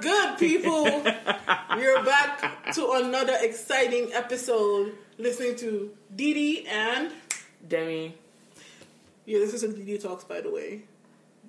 [0.00, 0.84] good, people?
[1.76, 4.94] We're back to another exciting episode.
[5.18, 7.12] Listening to Didi and
[7.66, 8.14] Demi.
[9.26, 10.82] yeah, this is a Didi talks, by the way,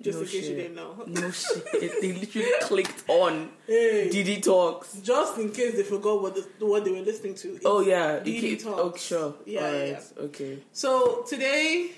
[0.00, 1.04] just No in case you didn't know.
[1.06, 2.00] No shit.
[2.00, 5.00] they literally clicked on Hey, Didi Talks.
[5.00, 7.56] just in case they forgot what the, what they were listening to.
[7.56, 8.20] It's Oh yeah.
[8.20, 8.80] Didi you oh, Talks.
[8.80, 9.34] Oh sure.
[9.44, 9.88] Yeah, Alright.
[9.88, 10.22] yeah.
[10.24, 10.58] Okay.
[10.72, 11.90] So today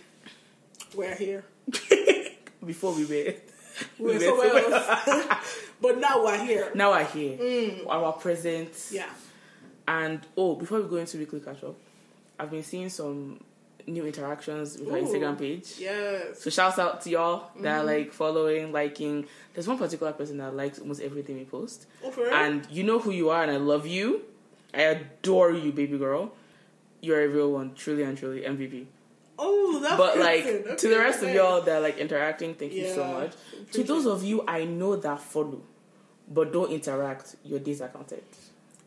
[0.97, 1.45] we're here.
[2.65, 3.05] Before we.
[3.99, 6.71] We're were somewhere else, but now we're here.
[6.75, 7.87] Now we're here.
[7.89, 8.71] Our present.
[8.91, 9.09] Yeah.
[9.87, 11.75] And oh, before we go into weekly catch up,
[12.39, 13.41] I've been seeing some
[13.87, 15.75] new interactions with our Instagram page.
[15.79, 16.43] Yes.
[16.43, 17.67] So shouts out to y'all that Mm-hmm.
[17.67, 19.27] are like following, liking.
[19.55, 21.87] There's one particular person that likes almost everything we post.
[22.05, 22.35] Oh, for real?
[22.35, 24.23] And you know who you are and I love you.
[24.75, 26.33] I adore you, baby girl.
[27.01, 28.85] You're a real one, truly and truly MVP.
[29.39, 30.79] oh, that's But like good.
[30.79, 33.33] to the rest of y'all that are like interacting, thank you so much.
[33.73, 35.63] To those of you I know that follow
[36.31, 38.23] but don't interact, your days are counted.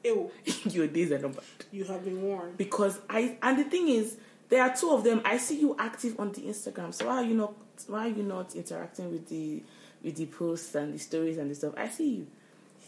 [0.04, 0.32] Ew,
[0.66, 1.44] your days are numbered.
[1.72, 2.58] you have been warned.
[2.58, 4.18] Because I and the thing is,
[4.50, 5.22] there are two of them.
[5.24, 6.94] I see you active on the Instagram.
[6.94, 7.54] So why are you not
[7.88, 9.64] why are you not interacting with the
[10.04, 11.74] with the posts and the stories and the stuff?
[11.78, 12.28] I see you.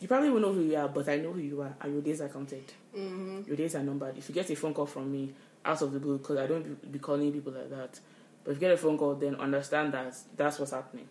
[0.01, 2.01] You probably won't know who you are, but I know who you are, and your
[2.01, 2.65] days are counted.
[2.97, 3.43] Mm-hmm.
[3.47, 4.17] Your days are numbered.
[4.17, 5.31] If you get a phone call from me
[5.63, 7.99] out of the blue, because I don't be, be calling people like that,
[8.43, 11.07] but if you get a phone call, then understand that that's what's happening.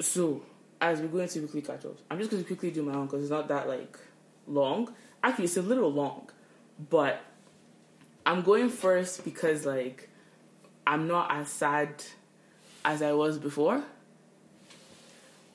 [0.00, 0.42] So,
[0.82, 3.06] as we go into weekly catch ups, I'm just going to quickly do my own
[3.06, 3.96] because it's not that like
[4.48, 4.92] long.
[5.22, 6.28] Actually, it's a little long,
[6.90, 7.20] but
[8.26, 10.08] I'm going first because like
[10.86, 12.02] I'm not as sad
[12.84, 13.82] as I was before.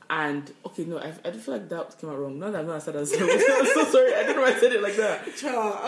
[0.10, 2.40] And okay, no, I, I do feel like that came out wrong.
[2.40, 3.44] Not that I'm not as sad as I was.
[3.50, 4.16] I'm so sorry.
[4.16, 5.36] I don't know why I said it like that.
[5.36, 5.76] Child.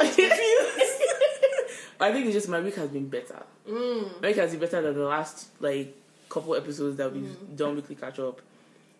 [2.01, 3.41] I think it's just my week has been better.
[3.67, 4.21] mm.
[4.21, 5.95] My week has been better than the last like
[6.27, 8.41] couple episodes that we've done weekly catch up.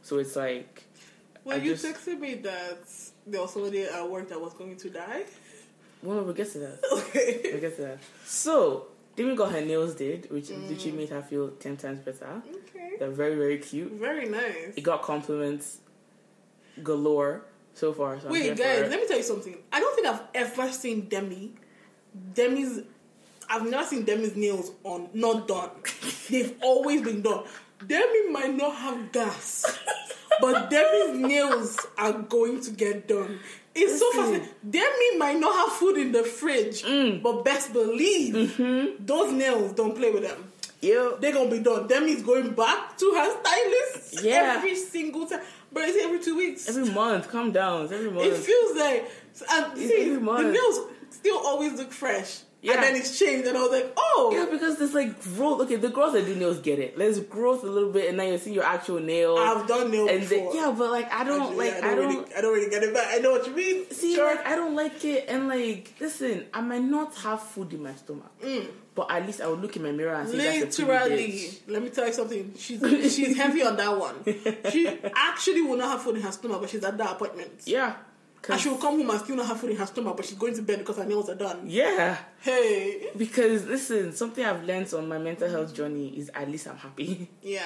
[0.02, 0.83] So it's like
[1.44, 2.80] Well, I you just- texted me that
[3.28, 5.23] there was somebody at work that was going to die.
[6.02, 6.80] well, we'll get to that.
[6.92, 7.42] Okay.
[7.52, 7.97] We'll get to that.
[8.25, 10.70] So Demi got her nails did, which mm.
[10.70, 12.42] literally made her feel ten times better.
[12.70, 12.92] Okay.
[12.99, 13.92] They're very very cute.
[13.93, 14.73] Very nice.
[14.76, 15.80] It got compliments
[16.83, 17.43] galore
[17.73, 18.20] so far.
[18.20, 19.58] So Wait, guys, let me tell you something.
[19.71, 21.54] I don't think I've ever seen Demi.
[22.33, 22.82] Demi's.
[23.49, 25.70] I've never seen Demi's nails on not done.
[26.30, 27.45] They've always been done.
[27.85, 29.65] Demi might not have gas,
[30.41, 33.39] but Demi's nails are going to get done.
[33.73, 34.49] It's so fascinating.
[34.69, 37.21] Demi might not have food in the fridge, Mm.
[37.23, 39.05] but best believe Mm-hmm.
[39.05, 40.51] those nails don't play with them.
[40.81, 41.87] Yo, They're gonna be done.
[41.87, 44.55] Demi's going back to her stylist Yeah.
[44.57, 45.41] every single time.
[45.71, 46.67] But it's every two weeks.
[46.67, 47.83] every month, calm down.
[47.83, 48.25] It's every month.
[48.25, 49.09] It feels like
[49.51, 50.79] and see, every the nails
[51.11, 52.39] still always look fresh.
[52.61, 52.73] Yeah.
[52.73, 55.61] And then it's changed and I was like, oh yeah, because there's like growth.
[55.61, 56.97] Okay, the girls that do nails get it.
[56.97, 59.37] There's growth a little bit, and now you see your actual nail.
[59.37, 60.52] I've done nails and before.
[60.52, 62.70] the, yeah, but like I don't Actually, like yeah, I don't, really I don't really
[62.70, 63.08] get it back.
[63.11, 63.89] I know what you mean.
[63.92, 64.36] see Sure.
[64.36, 67.95] like I don't like it, and like listen, I might not have food in my
[67.95, 68.67] stomach, mm.
[68.93, 71.81] but at least I would look in my mirror and say that's a Literally, let
[71.81, 72.53] me tell you something.
[72.58, 72.81] She's
[73.15, 74.15] she's heavy on that one.
[74.70, 77.52] She actually will not have food in her stomach, but she's at that appointment.
[77.65, 77.95] Yeah,
[78.48, 80.38] And she will come home and still not have food in her stomach, but she's
[80.38, 81.61] going to bed because her nails are done.
[81.66, 82.17] yeah.
[82.42, 86.77] Hey, Because listen, something I've learned on my mental health journey is at least I'm
[86.77, 87.30] happy.
[87.42, 87.64] yeah,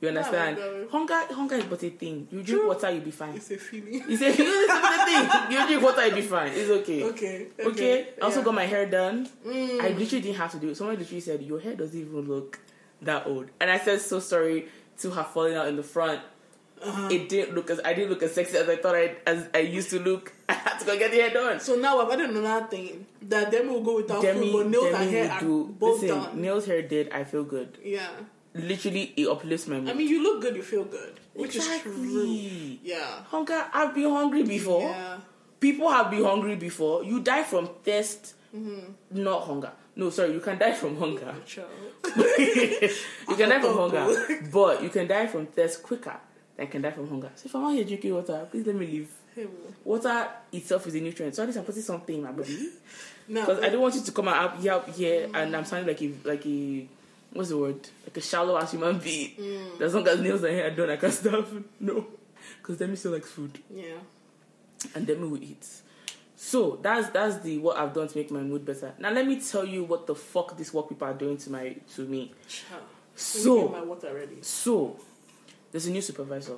[0.00, 0.56] You understand?
[0.58, 2.26] Yeah, hunger, hunger is but a thing.
[2.30, 2.68] You drink True.
[2.68, 3.34] water, you'll be fine.
[3.36, 4.02] it's a feeling.
[4.08, 5.52] You say you know, it's a thing.
[5.60, 6.52] You drink water, you'll be fine.
[6.54, 7.02] It's okay.
[7.04, 8.08] Okay, Okay.
[8.20, 9.28] I also got my hair done.
[9.46, 9.80] Mm.
[9.80, 10.76] I literally didn't have to do it.
[10.76, 12.58] Someone literally said, Your hair doesn't even look
[13.02, 13.50] that old.
[13.60, 14.68] And I said, So sorry
[14.98, 16.20] to have fallen out in the front.
[16.86, 17.08] Uh-huh.
[17.10, 19.58] It didn't look as I didn't look as sexy as I thought I as I
[19.60, 20.32] used to look.
[20.48, 21.60] I had to go get the hair done.
[21.60, 24.94] So now I've added another thing that Demi will go without Demi, food, but nails
[24.94, 26.40] and hair will are both Listen, done.
[26.40, 27.10] nails, hair did.
[27.12, 27.78] I feel good.
[27.82, 28.10] yeah,
[28.54, 29.88] Literally, it uplifts my mood.
[29.90, 31.94] I mean, you look good, you feel good, which is true.
[32.82, 33.22] Yeah.
[33.28, 33.64] Hunger.
[33.72, 34.82] I've been hungry before.
[34.82, 35.18] yeah.
[35.60, 37.02] People have been hungry before.
[37.04, 39.22] You die from thirst, Mm-hmm.
[39.24, 39.72] not hunger.
[39.96, 41.34] No, sorry, you can die from hunger.
[42.38, 46.14] You can die from hunger, but you can die from thirst quicker
[46.56, 47.30] than can die from hunger.
[47.34, 49.10] So if I'm out here drinking water, please let me leave.
[49.34, 49.46] Hey.
[49.84, 52.68] Water itself is a nutrient, so at least I'm putting something in my body.
[53.26, 56.00] Because I don't want you to come out up here, here and I'm sounding like
[56.02, 56.86] a like a
[57.32, 57.80] what's the word?
[58.06, 59.32] Like a shallow ass human being.
[59.36, 59.80] Mm.
[59.80, 61.46] As long as nails and hair done, I can stuff.
[61.80, 62.06] No,
[62.58, 63.94] because Demi still likes food, yeah.
[64.94, 65.66] and Demi will eat.
[66.36, 68.92] So that's that's the what I've done to make my mood better.
[68.98, 71.74] Now let me tell you what the fuck these work people are doing to my
[71.94, 72.32] to me.
[72.46, 72.82] Child.
[72.82, 72.86] Let me
[73.16, 74.36] So my water ready.
[74.42, 74.96] so
[75.74, 76.54] there's a new supervisor,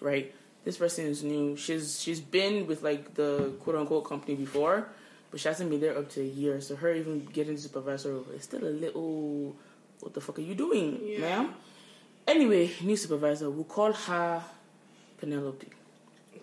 [0.00, 0.34] right?
[0.64, 1.56] This person is new.
[1.56, 4.88] She's she's been with like the quote unquote company before,
[5.30, 6.60] but she hasn't been there up to a year.
[6.60, 9.54] So her even getting supervisor is still a little.
[10.00, 11.20] What the fuck are you doing, Yeah.
[11.20, 11.54] ma'am?
[12.26, 13.48] Anyway, new supervisor.
[13.50, 14.42] We'll call her
[15.18, 15.68] Penelope.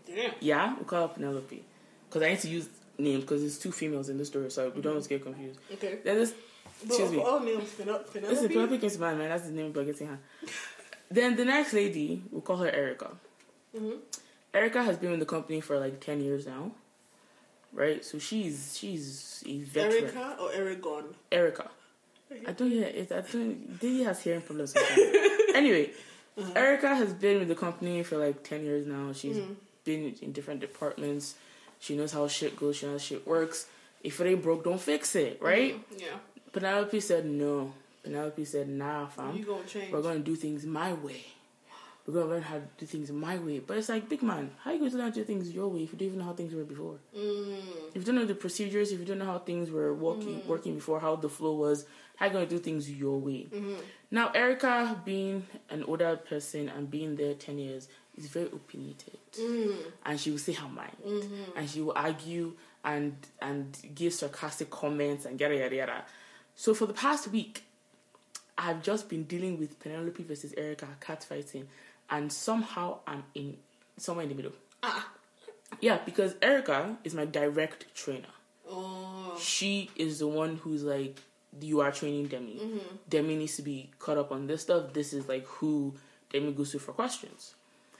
[0.08, 0.32] Damn.
[0.40, 1.62] Yeah, we'll call her Penelope.
[2.08, 4.82] Because I need to use names because there's two females in the story, so we
[4.82, 4.92] don't mm-hmm.
[4.94, 5.60] want to get confused.
[5.74, 6.00] Okay.
[6.06, 6.34] Then this,
[6.86, 7.20] excuse me.
[7.20, 8.34] all names, Penel- Penelope.
[8.34, 9.30] Listen, Penelope came to mind, man.
[9.30, 10.20] That's the name of getting her.
[11.12, 13.12] Then the next lady, we'll call her Erica.
[13.76, 13.98] Mhm.
[14.54, 16.72] Erica has been in the company for like ten years now,
[17.74, 18.04] right?
[18.06, 20.04] So she's she's a veteran.
[20.06, 21.04] Erica or Eragon?
[21.32, 21.70] Erica.
[22.48, 23.12] I don't hear it.
[23.12, 23.80] I don't.
[23.80, 24.76] Didi has hearing problems.
[25.56, 25.92] anyway,
[26.38, 26.52] Uh-huh.
[26.56, 29.12] Erica has been with the company for like ten years now.
[29.14, 29.56] She's Mhm.
[29.84, 31.36] been in different departments.
[31.80, 32.78] She knows how shit goes.
[32.78, 33.66] She knows how shit works.
[34.04, 35.74] If it ain't broke, don't fix it, right?
[35.76, 36.02] Mhm.
[36.02, 36.18] Yeah.
[36.54, 37.74] Penelope said no.
[38.10, 39.36] Penelope said nah, fam.
[39.38, 39.92] you gonna change?
[39.92, 41.24] We're gonna do things my way.
[42.08, 43.60] We're gonna learn how to do things my way.
[43.60, 45.82] But it's like, big man, how you going to learn to do things your way
[45.84, 46.96] if you don't even know how things were before?
[47.16, 47.60] Mm.
[47.90, 50.76] If you don't know the procedures, if you don't know how things were working working
[50.76, 51.86] before, how the flow was,
[52.16, 53.48] how you gonna do things your way?
[53.54, 53.76] Mm-hmm.
[54.10, 59.76] Now, Erica, being an older person and being there ten years, is very opinionated, Mm.
[60.06, 61.58] and she will say her mind, Mm-hmm.
[61.58, 62.54] and she will argue
[62.84, 66.06] and and give sarcastic comments and yada yada yada.
[66.56, 67.64] So for the past week,
[68.60, 71.70] I've just been dealing with Penelope versus Erica cat fighting,
[72.10, 73.58] and somehow I'm in
[73.98, 74.52] somewhere in the middle.
[74.84, 75.10] Ah.
[75.80, 78.28] Yeah, because Erica is my direct trainer.
[78.70, 79.38] Oh.
[79.40, 81.22] She is the one who's like,
[81.62, 82.82] you are training Demi.
[83.08, 84.94] Demi needs to be caught up on this stuff.
[84.94, 85.96] This is like who
[86.32, 87.56] Demi goes to for questions.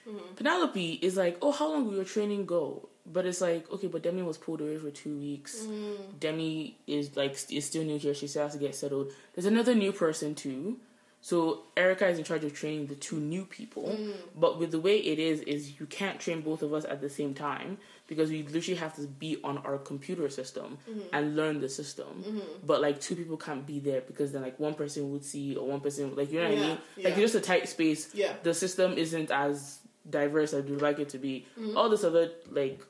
[0.10, 0.36] Mm-hmm.
[0.36, 2.90] Penelope is like, oh, how long will your training go?
[3.06, 5.62] But it's like, okay, but Demi was pulled away for two weeks.
[5.62, 6.18] Mm-hmm.
[6.20, 8.14] Demi is like is still new here.
[8.14, 9.12] She still has to get settled.
[9.34, 10.78] There's another new person too.
[11.22, 13.90] So Erica is in charge of training the two new people.
[13.90, 14.12] Mm-hmm.
[14.40, 17.10] But with the way it is, is you can't train both of us at the
[17.10, 17.78] same time
[18.08, 20.78] because we literally have to be on our computer system
[21.12, 22.42] and learn the system.
[22.66, 25.68] But like two people can't be there because then like one person would see or
[25.68, 26.78] one person like you know what I mean?
[26.96, 27.04] yeah.
[27.10, 28.10] Like it's just a tight space.
[28.14, 28.34] Yeah.
[28.42, 29.80] The system isn't as
[30.10, 31.46] diverse as we'd like it to be.
[31.60, 31.78] Mm-hmm.
[31.78, 32.82] All this other like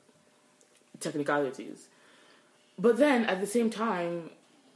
[0.99, 1.87] technicalities.
[2.77, 4.29] But then at the same time,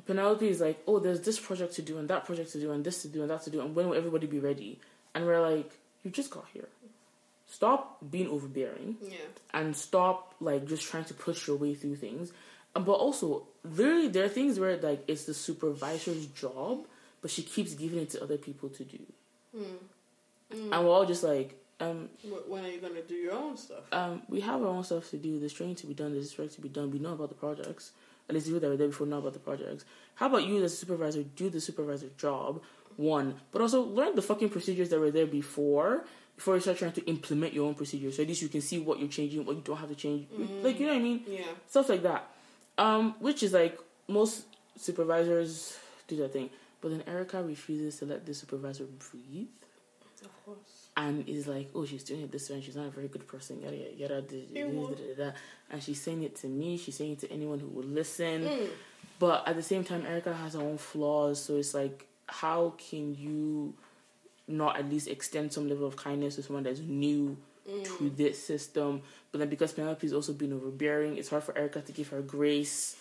[0.05, 2.83] Penelope is like, oh, there's this project to do and that project to do and
[2.83, 4.79] this to do and that to do and when will everybody be ready?
[5.15, 5.71] And we're like,
[6.03, 6.67] you just got here.
[7.47, 9.17] Stop being overbearing Yeah.
[9.53, 12.33] and stop like just trying to push your way through things.
[12.73, 16.87] But also, literally, there are things where like it's the supervisor's job,
[17.21, 18.97] but she keeps giving it to other people to do,
[19.55, 19.63] hmm.
[20.51, 20.73] Hmm.
[20.73, 22.09] and we're all just like, um,
[22.47, 23.83] When are you gonna do your own stuff?
[23.91, 25.39] um, we have our own stuff to do.
[25.39, 26.13] There's training to be done.
[26.13, 26.91] There's work to be done.
[26.91, 27.91] We know about the projects.
[28.29, 29.83] At least the people that were there before know about the projects.
[30.15, 32.61] How about you, as a supervisor, do the supervisor job
[32.95, 36.05] one, but also learn the fucking procedures that were there before.
[36.35, 38.79] Before you start trying to implement your own procedures, so at least you can see
[38.79, 40.27] what you're changing, what you don't have to change.
[40.63, 41.23] Like you know what I mean?
[41.27, 41.41] Yeah.
[41.69, 42.27] stuff like that.
[42.77, 43.77] Um, which is like
[44.07, 44.45] most
[44.75, 45.77] supervisors
[46.07, 46.49] do that thing,
[46.81, 49.47] but then Erica refuses to let the supervisor breathe,
[50.23, 50.82] Of course.
[50.95, 53.27] And is like, "Oh, she's doing it this way, and she's not a very good
[53.27, 54.21] person." Yada yada yada.
[54.21, 55.31] da- da- da- da.
[55.71, 56.77] And she's saying it to me.
[56.77, 58.43] She's saying it to anyone who will listen.
[58.43, 58.67] Mm.
[59.19, 63.15] But at the same time, Erica has her own flaws, so it's like, how can
[63.15, 63.73] you
[64.47, 67.37] not at least extend some level of kindness to someone that's new
[67.97, 69.01] to this system?
[69.31, 72.97] But then because Penelope's also been overbearing, it's hard for Erica to give her grace,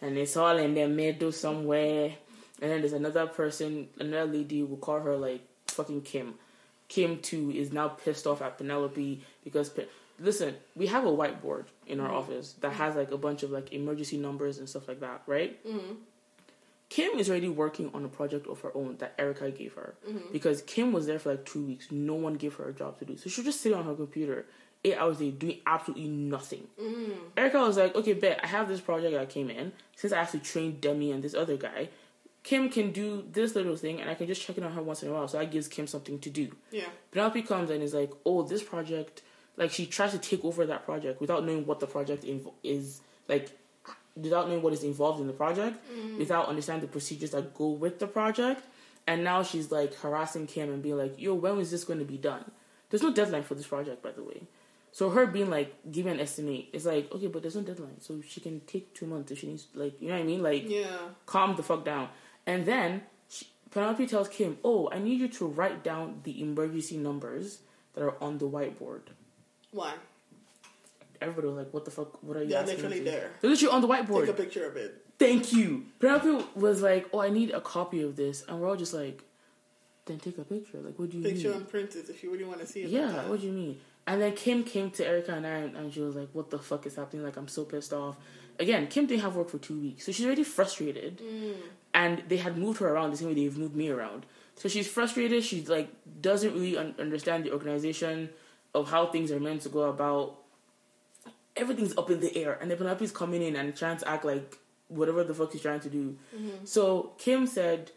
[0.00, 2.14] and it's all in the middle somewhere.
[2.62, 6.34] And then there's another person, another lady, we'll call her like fucking Kim.
[6.94, 9.86] Kim too is now pissed off at Penelope because Pe-
[10.20, 12.18] listen, we have a whiteboard in our mm-hmm.
[12.18, 15.58] office that has like a bunch of like emergency numbers and stuff like that, right?
[15.66, 15.96] Mm.
[16.90, 20.32] Kim is already working on a project of her own that Erica gave her mm-hmm.
[20.32, 21.90] because Kim was there for like two weeks.
[21.90, 23.94] No one gave her a job to do, so she was just sit on her
[23.94, 24.46] computer
[24.84, 26.68] eight hours a day doing absolutely nothing.
[27.36, 29.72] Erica was like, "Okay, bet I have this project that came in.
[29.96, 31.88] Since I have to train Demi and this other guy,
[32.44, 35.02] Kim can do this little thing, and I can just check in on her once
[35.02, 35.26] in a while.
[35.26, 36.84] So that gives Kim something to do." Yeah.
[37.10, 39.22] Penelope comes and is like, "Oh, this project."
[39.56, 43.00] Like she tries to take over that project without knowing what the project inv- is
[43.28, 43.50] like,
[44.16, 46.18] without knowing what is involved in the project, mm-hmm.
[46.18, 48.62] without understanding the procedures that go with the project,
[49.06, 52.04] and now she's like harassing Kim and being like, "Yo, when is this going to
[52.04, 52.44] be done?"
[52.90, 54.42] There's no deadline for this project, by the way.
[54.92, 58.00] So her being like, "Give me an estimate," it's like, okay, but there's no deadline,
[58.00, 59.66] so she can take two months if she needs.
[59.74, 60.42] Like, you know what I mean?
[60.42, 60.98] Like, Yeah.
[61.26, 62.08] calm the fuck down.
[62.46, 66.96] And then she, Penelope tells Kim, "Oh, I need you to write down the emergency
[66.96, 67.60] numbers
[67.94, 69.02] that are on the whiteboard."
[69.72, 69.94] Why?
[71.20, 72.22] Everybody was like, "What the fuck?
[72.22, 73.30] What are you They're asking?" literally me to?" there.
[73.40, 74.26] They're literally on the whiteboard.
[74.26, 75.00] Take a picture of it.
[75.18, 75.86] Thank you.
[76.00, 79.22] Penelope was like, "Oh, I need a copy of this," and we're all just like,
[80.06, 81.58] "Then take a picture." Like, what do you Picture mean?
[81.58, 82.90] and print it if you really want to see it.
[82.90, 83.80] Yeah, like what do you mean?
[84.06, 86.84] And then Kim came to Erica and I, and she was like, "What the fuck
[86.84, 87.24] is happening?
[87.24, 88.16] Like, I'm so pissed off."
[88.58, 91.18] Again, Kim didn't have work for two weeks, so she's already frustrated.
[91.18, 91.54] Mm.
[91.94, 94.26] And they had moved her around the same way they've moved me around.
[94.56, 95.44] So she's frustrated.
[95.44, 95.88] She like
[96.20, 98.30] doesn't really un- understand the organization
[98.74, 100.36] of how things are meant to go about.
[101.56, 104.58] everything's up in the air, and then Penelope's coming in and trying to act like
[104.88, 106.16] whatever the fuck he's trying to do.
[106.34, 106.64] Mm-hmm.
[106.64, 107.92] So Kim said,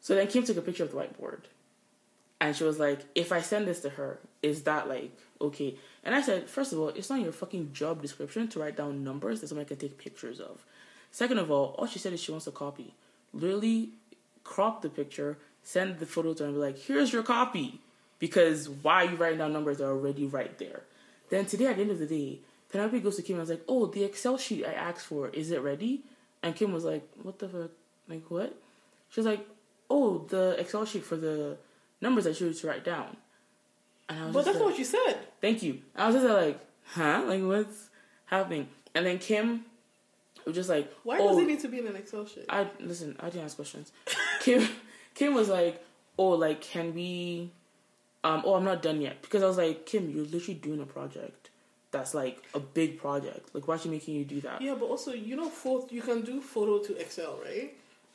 [0.00, 1.42] so then Kim took a picture of the whiteboard,
[2.40, 6.14] and she was like, "If I send this to her, is that like okay?" And
[6.14, 9.40] I said, first of all, it's not your fucking job description to write down numbers
[9.40, 10.64] that someone can take pictures of.
[11.10, 12.94] Second of all, all she said is she wants a copy.
[13.32, 13.90] Literally,
[14.44, 17.80] crop the picture, send the photo to her, and be like, "Here's your copy."
[18.18, 20.82] Because why are you writing down numbers that are already right there?
[21.28, 23.50] Then today, at the end of the day, Penelope goes to Kim and I was
[23.50, 26.04] like, "Oh, the Excel sheet I asked for, is it ready?"
[26.42, 27.70] And Kim was like, "What the fuck?
[28.08, 28.54] Like what?"
[29.10, 29.46] She was like,
[29.90, 31.56] "Oh, the Excel sheet for the
[32.00, 33.16] numbers I you to write down."
[34.08, 35.18] And I was But just that's like, what you said.
[35.40, 35.82] Thank you.
[35.96, 36.60] I was just like,
[36.94, 37.24] huh?
[37.26, 37.88] Like, what's
[38.26, 38.68] happening?
[38.94, 39.64] And then Kim
[40.46, 42.46] was just like, Why oh, does it need to be in an Excel sheet?
[42.48, 43.16] I listen.
[43.20, 43.92] I didn't ask questions.
[44.40, 44.68] Kim,
[45.14, 45.84] Kim was like,
[46.18, 47.50] oh, like, can we?
[48.24, 50.86] Um, oh, I'm not done yet because I was like, Kim, you're literally doing a
[50.86, 51.50] project
[51.90, 53.54] that's like a big project.
[53.54, 54.60] Like, why is she making you do that?
[54.60, 57.74] yeah, but also you know, photo you can do photo to Excel, right?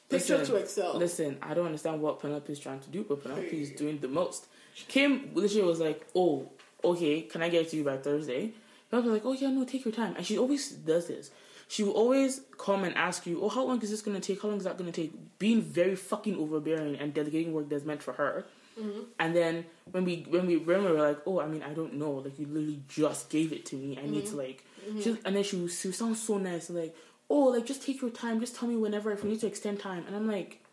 [0.10, 0.98] Picture Listen, to Excel.
[0.98, 4.07] Listen, I don't understand what Penelope is trying to do, but Penelope is doing the
[4.07, 4.48] most.
[4.88, 6.50] Kim literally was like, "Oh,
[6.84, 8.53] okay, can I get it to you by Thursday?"
[8.89, 11.31] Penelope was like, "Oh yeah, no, take your time." And she always does this.
[11.67, 14.41] She will always come and ask you, "Oh, how long is this gonna take?
[14.41, 18.01] How long is that gonna take?" Being very fucking overbearing and delegating work that's meant
[18.01, 18.45] for her.
[18.79, 19.01] Mm-hmm.
[19.19, 21.95] And then when we when we when we were like, "Oh, I mean, I don't
[21.95, 22.12] know.
[22.12, 24.00] Like, you literally just gave it to me.
[24.01, 25.01] I need to like." Mm-hmm.
[25.01, 26.95] She, and then she was, she sounds so nice, like,
[27.29, 28.39] "Oh, like just take your time.
[28.39, 30.63] Just tell me whenever if we need to extend time." And I'm like,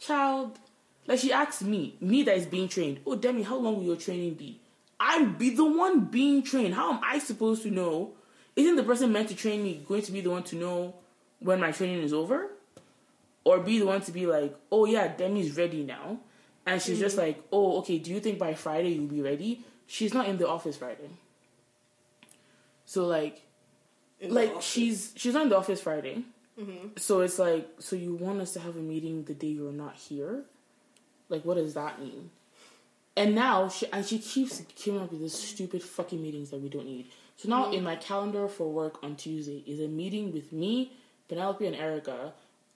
[0.00, 0.58] child,
[1.06, 3.96] like she asked me, me that is being trained, oh Demi, how long will your
[3.96, 4.60] training be?
[4.98, 6.74] I'm be the one being trained.
[6.74, 8.12] How am I supposed to know?
[8.60, 10.94] Isn't the person meant to train me going to be the one to know
[11.38, 12.48] when my training is over?
[13.42, 16.18] Or be the one to be like, oh yeah, Demi's ready now.
[16.66, 19.64] And she's just like, oh, okay, do you think by Friday you'll be ready?
[19.86, 21.08] She's not in the office Friday.
[22.84, 23.40] So like
[24.20, 26.24] in like she's she's not in the office Friday.
[26.60, 26.88] Mm-hmm.
[26.98, 29.94] So it's like, so you want us to have a meeting the day you're not
[29.96, 30.42] here?
[31.30, 32.28] Like, what does that mean?
[33.16, 36.68] And now she and she keeps coming up with these stupid fucking meetings that we
[36.68, 37.06] don't need.
[37.40, 40.92] So now in my calendar for work on Tuesday is a meeting with me,
[41.26, 42.34] Penelope, and Erica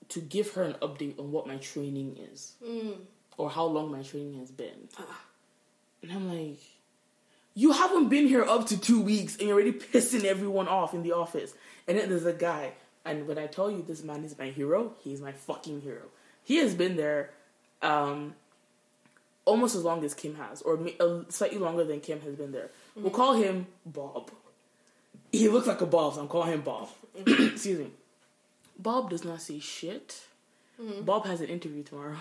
[0.08, 2.96] to give her an update on what my training is Mm.
[3.36, 4.88] or how long my training has been.
[4.98, 5.20] Ah.
[6.02, 6.60] And I'm like,
[7.54, 11.02] you haven't been here up to two weeks and you're already pissing everyone off in
[11.02, 11.52] the office.
[11.86, 12.72] And then there's a guy,
[13.04, 16.04] and when I tell you this man is my hero, he's my fucking hero.
[16.42, 17.32] He has been there
[17.82, 18.34] um,
[19.44, 22.70] almost as long as Kim has, or uh, slightly longer than Kim has been there.
[22.96, 24.30] We'll call him Bob.
[25.38, 26.88] He looks like a Bob, so I'm calling him Bob.
[27.18, 27.46] Mm-hmm.
[27.54, 27.90] Excuse me.
[28.78, 30.22] Bob does not say shit.
[30.80, 31.04] Mm-hmm.
[31.04, 32.16] Bob has an interview tomorrow.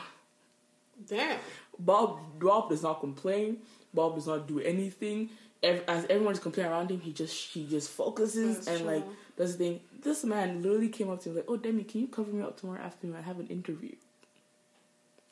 [1.08, 1.40] Damn.
[1.80, 3.58] Bob Bob does not complain.
[3.94, 5.30] Bob does not do anything.
[5.64, 8.88] As everyone is complaining around him, he just he just focuses That's and true.
[8.96, 9.04] like
[9.38, 9.80] does the thing.
[10.02, 12.60] This man literally came up to me like, "Oh, Demi, can you cover me up
[12.60, 13.16] tomorrow afternoon?
[13.16, 13.96] I have an interview."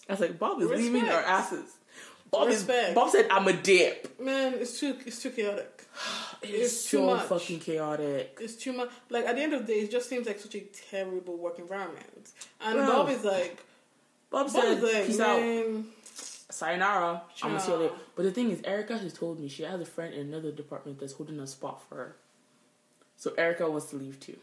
[0.10, 1.76] I was like, "Bob is leaving our asses."
[2.32, 2.96] Bob, is, Respect.
[2.96, 5.86] Bob said, "I'm a dip." Man, it's too it's too chaotic.
[6.44, 7.26] It's, It's too so much.
[7.28, 8.36] fucking chaotic.
[8.42, 8.90] It's too much.
[9.10, 11.60] Like at the end of the day, it just seems like such a terrible work
[11.60, 12.32] environment.
[12.60, 13.58] And Well, Bob is like,
[14.32, 15.86] Bob Bob said, is like, "Peace out, man,
[16.50, 17.22] sayonara.
[17.44, 19.80] I'm gonna see you later." But the thing is, Erica has told me she has
[19.80, 22.16] a friend in another department that's holding a spot for her.
[23.18, 24.38] So Erica wants to leave too.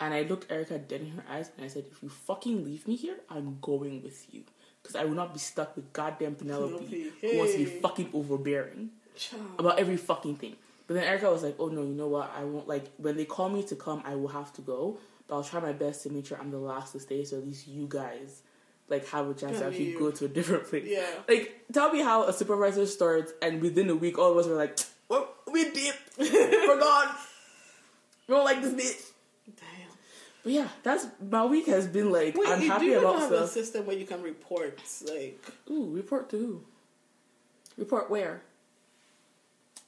[0.00, 2.86] And I looked Erica dead in her eyes and I said, if you fucking leave
[2.88, 4.44] me here, I'm going with you.
[4.82, 8.10] Because I will not be stuck with goddamn Penelope, Penelope, who wants to be fucking
[8.14, 9.42] overbearing child.
[9.58, 10.56] about every fucking thing.
[10.86, 12.32] But then Erica was like, oh no, you know what?
[12.34, 14.96] I won't, like, when they call me to come, I will have to go.
[15.26, 17.44] But I'll try my best to make sure I'm the last to stay so at
[17.46, 18.40] least you guys,
[18.88, 20.86] like, have a chance to actually go to a different place.
[20.86, 21.04] Yeah.
[21.28, 24.54] Like, tell me how a supervisor starts and within a week, all of us were
[24.56, 24.78] like,
[25.10, 25.94] well, we dip.
[26.18, 27.08] We're gone.
[28.26, 29.07] We don't like this bitch.
[30.44, 33.32] But yeah, that's my week has been like Wait, I'm do happy you about have
[33.32, 34.78] a system where you can report
[35.08, 36.64] like Ooh, report to who?
[37.76, 38.42] Report where?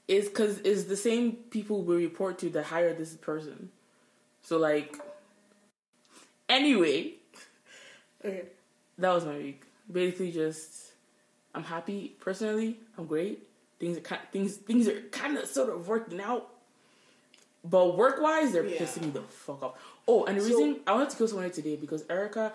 [0.09, 3.71] Is because is the same people we report to that hire this person.
[4.43, 4.97] So like,
[6.49, 7.13] anyway,
[8.25, 8.43] okay.
[8.99, 9.63] that was my week.
[9.91, 10.93] Basically, just
[11.55, 12.79] I'm happy personally.
[12.99, 13.47] I'm great.
[13.79, 16.49] Things are kind things things are kind of sort of working out.
[17.63, 18.79] But work wise, they're Yeah.
[18.79, 19.75] pissing me the fuck off.
[20.09, 22.53] Oh, and the So- reason I wanted to kill someone today because Erica.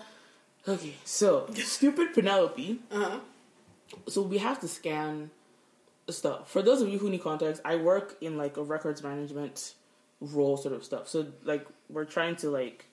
[0.68, 2.80] Okay, so stupid Penelope.
[2.92, 3.20] Uh-huh.
[4.08, 5.30] So we have to scan
[6.10, 6.50] stuff.
[6.50, 9.74] For those of you who need context, I work in like a records management
[10.20, 11.08] role sort of stuff.
[11.08, 12.88] So like we're trying to like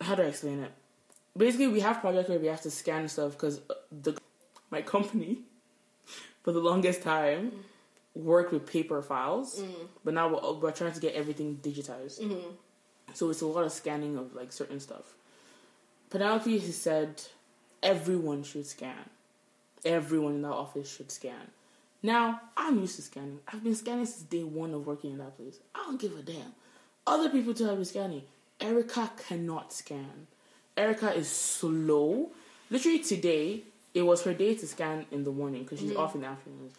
[0.00, 0.72] how do I explain it?
[1.36, 4.16] Basically, we have projects where we have to scan stuff because uh, the
[4.70, 5.38] my company
[6.42, 8.24] for the longest time mm-hmm.
[8.24, 9.86] worked with paper files, mm-hmm.
[10.04, 12.20] but now we're, we're trying to get everything digitized.
[12.20, 12.50] Mm-hmm.
[13.12, 15.14] So it's a lot of scanning of like certain stuff.
[16.10, 17.22] Penelope has said
[17.82, 19.10] everyone should scan.
[19.84, 21.50] Everyone in that office should scan.
[22.02, 23.40] Now, I'm used to scanning.
[23.48, 25.58] I've been scanning since day one of working in that place.
[25.74, 26.54] I don't give a damn.
[27.06, 28.22] Other people too have been scanning.
[28.60, 30.26] Erica cannot scan.
[30.76, 32.30] Erica is slow.
[32.70, 33.62] Literally today,
[33.94, 36.00] it was her day to scan in the morning because she's mm-hmm.
[36.00, 36.70] off in the afternoon.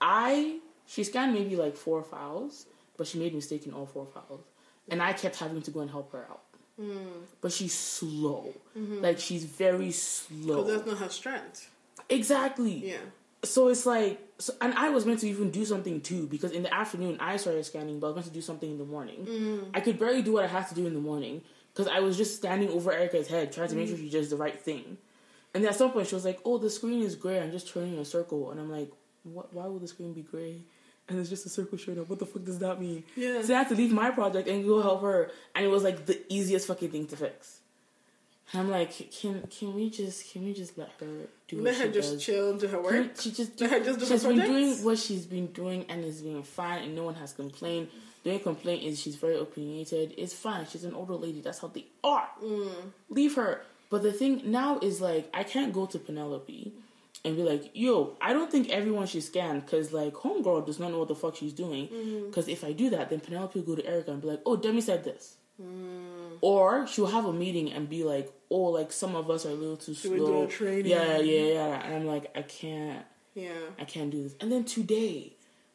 [0.00, 4.06] I she scanned maybe like four files, but she made a mistake in all four
[4.06, 4.42] files,
[4.88, 6.42] and I kept having to go and help her out.
[6.80, 7.22] Mm.
[7.40, 9.00] But she's slow, mm-hmm.
[9.02, 10.62] like she's very slow.
[10.62, 11.70] Because that's not her strength.
[12.08, 12.90] exactly.
[12.90, 12.96] Yeah.
[13.42, 16.62] So it's like, so, and I was meant to even do something too because in
[16.62, 19.26] the afternoon I started scanning, but I was meant to do something in the morning.
[19.26, 19.70] Mm.
[19.72, 22.16] I could barely do what I had to do in the morning because I was
[22.16, 24.00] just standing over Erica's head trying to make sure mm.
[24.00, 24.98] she does the right thing.
[25.54, 27.40] And then at some point she was like, "Oh, the screen is gray.
[27.40, 28.90] I'm just turning in a circle." And I'm like,
[29.22, 29.54] "What?
[29.54, 30.60] Why would the screen be gray?"
[31.08, 32.08] And it's just a circle showing up.
[32.08, 33.04] What the fuck does that mean?
[33.14, 33.40] Yeah.
[33.42, 36.04] So I had to leave my project and go help her, and it was like
[36.06, 37.60] the easiest fucking thing to fix.
[38.52, 41.06] And I'm like, can can we just can we just let her
[41.48, 42.24] do what Let she her just does?
[42.24, 43.20] chill and do her Can work.
[43.20, 46.20] She just Let her just do she's been doing what she's been doing and it's
[46.20, 47.88] been fine and no one has complained.
[48.22, 50.14] The only complaint is she's very opinionated.
[50.16, 50.66] It's fine.
[50.66, 51.40] She's an older lady.
[51.40, 52.28] That's how they are.
[52.42, 52.70] Mm.
[53.10, 53.62] Leave her.
[53.90, 56.72] But the thing now is like I can't go to Penelope
[57.26, 60.92] and be like, "Yo, I don't think everyone should scan because like homegirl does not
[60.92, 62.26] know what the fuck she's doing." Mm-hmm.
[62.26, 64.56] Because if I do that, then Penelope will go to Erica and be like, "Oh,
[64.56, 66.38] Demi said this." Mm.
[66.40, 69.54] Or she'll have a meeting and be like, "Oh, like some of us are a
[69.54, 70.86] little too do slow." training?
[70.86, 71.84] Yeah, yeah, yeah.
[71.84, 73.04] And I'm like, I can't.
[73.34, 73.50] Yeah.
[73.78, 74.34] I can't do this.
[74.40, 75.32] And then today,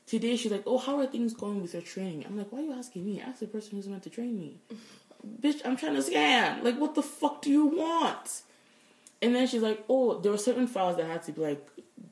[0.07, 2.63] today she's like, "Oh, how are things going with your training?" I'm like, "Why are
[2.63, 3.21] you asking me?
[3.21, 4.61] Ask the person who's meant to train me."
[5.41, 6.63] Bitch, I'm trying to scan.
[6.63, 8.41] Like, what the fuck do you want?
[9.21, 11.67] And then she's like, "Oh, there were certain files that had to be like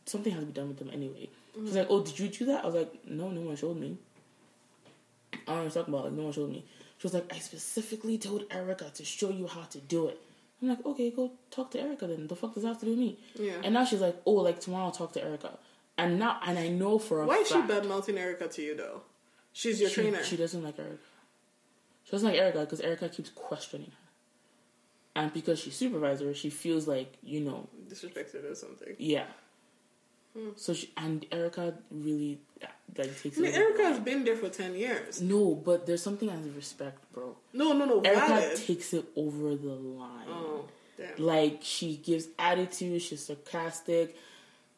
[0.06, 1.76] something has to be done with them anyway." She's mm.
[1.76, 3.98] like, "Oh, did you do that?" I was like, "No, no one showed me."
[5.48, 6.06] I don't know talking about.
[6.06, 6.66] Like, no one showed me.
[6.98, 10.22] She was like, "I specifically told Erica to show you how to do it."
[10.62, 12.28] I'm like, "Okay, go talk to Erica then.
[12.28, 13.54] The fuck does that have to do with me?" Yeah.
[13.64, 15.58] And now she's like, "Oh, like tomorrow I'll talk to Erica."
[15.98, 18.76] And now, and I know for a Why is she bad mouthing Erica to you
[18.76, 19.02] though?
[19.52, 20.24] She's your she, trainer.
[20.24, 20.98] She doesn't like Erica.
[22.06, 24.09] She doesn't like Erica because Erica keeps questioning her,
[25.20, 28.96] and because she's supervisor, she feels like you know, Disrespected or something.
[28.98, 29.26] yeah.
[30.38, 30.50] Hmm.
[30.56, 33.38] So she and Erica really uh, like takes.
[33.38, 35.22] I mean, Erica has been there for ten years.
[35.22, 37.36] No, but there's something as respect, bro.
[37.54, 38.02] No, no, no.
[38.02, 38.58] Erica Valid.
[38.58, 40.28] takes it over the line.
[40.30, 40.66] oh,
[40.98, 41.18] damn.
[41.18, 44.16] Like she gives attitude, she's sarcastic,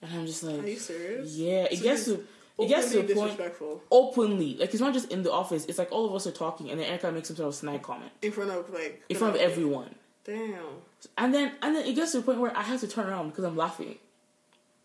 [0.01, 1.35] and I'm just like, Are you serious?
[1.35, 1.67] yeah.
[1.69, 2.25] It So gets to
[2.59, 4.55] it gets to a point disrespectful openly.
[4.57, 5.65] Like it's not just in the office.
[5.65, 7.81] It's like all of us are talking, and then Erica makes some sort of snide
[7.81, 10.53] comment in front of like in front of everyone, Damn.
[11.17, 13.29] and then and then it gets to the point where I have to turn around
[13.29, 13.95] because I'm laughing.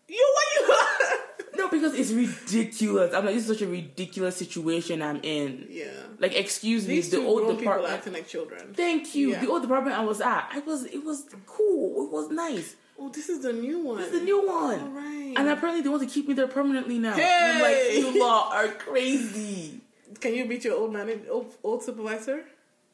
[0.09, 0.69] You what
[1.53, 1.57] you?
[1.57, 3.13] No, because it's ridiculous.
[3.13, 5.65] I'm like, this is such a ridiculous situation I'm in.
[5.69, 5.85] yeah.
[6.19, 7.93] Like, excuse me, These the two old grown people department.
[7.93, 8.73] acting like children.
[8.73, 9.31] Thank you.
[9.31, 9.41] Yeah.
[9.41, 10.85] The old department I was at, I was.
[10.85, 12.05] It was cool.
[12.07, 12.75] It was nice.
[12.99, 13.99] Oh, this is the new one.
[14.01, 14.79] It's the new one.
[14.79, 15.33] All right.
[15.35, 17.13] And apparently they want to keep me there permanently now.
[17.13, 18.01] And I'm Hey!
[18.03, 19.81] like, you lot are crazy.
[20.19, 22.43] Can you beat your old manager, old, old supervisor?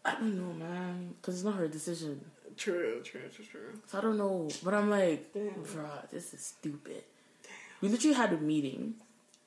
[0.06, 2.24] I don't know, man, because it's not her decision.
[2.58, 3.80] True, true, true, true.
[3.88, 4.50] So I don't know.
[4.64, 5.54] But I'm like, Damn.
[5.64, 7.04] bruh, this is stupid.
[7.82, 8.96] We literally had a meeting,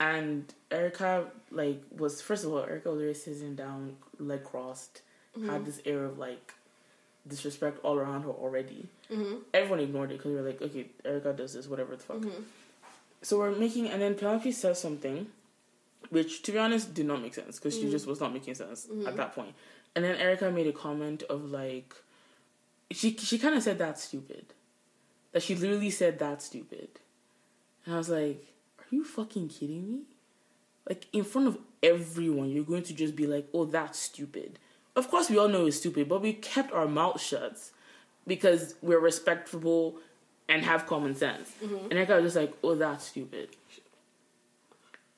[0.01, 5.03] and Erica like was first of all, Erica was already sitting down, leg crossed,
[5.35, 5.65] had mm-hmm.
[5.65, 6.55] this air of like
[7.29, 8.89] disrespect all around her already.
[9.11, 9.37] Mm-hmm.
[9.55, 12.19] Everyone ignored it because we were like, okay, Erica does this, whatever the fuck.
[12.19, 12.43] Mm-hmm.
[13.23, 15.27] So we're making, and then Penelope says something,
[16.11, 17.91] which to be honest did not make sense because she mm.
[17.91, 19.07] just was not making sense mm-hmm.
[19.07, 19.55] at that point.
[19.97, 21.95] And then Erica made a comment of like,
[22.93, 24.45] she she kind of said that's stupid,
[25.33, 27.01] that she literally said that's stupid,
[27.85, 28.47] and I was like,
[28.79, 30.01] are you fucking kidding me?
[30.89, 34.59] Like in front of everyone, you're going to just be like, oh, that's stupid.
[34.95, 37.59] Of course, we all know it's stupid, but we kept our mouth shut
[38.27, 39.97] because we're respectful
[40.49, 41.51] and have common sense.
[41.65, 41.91] Mm-hmm.
[41.91, 43.49] And Erica was just like, oh, that's stupid.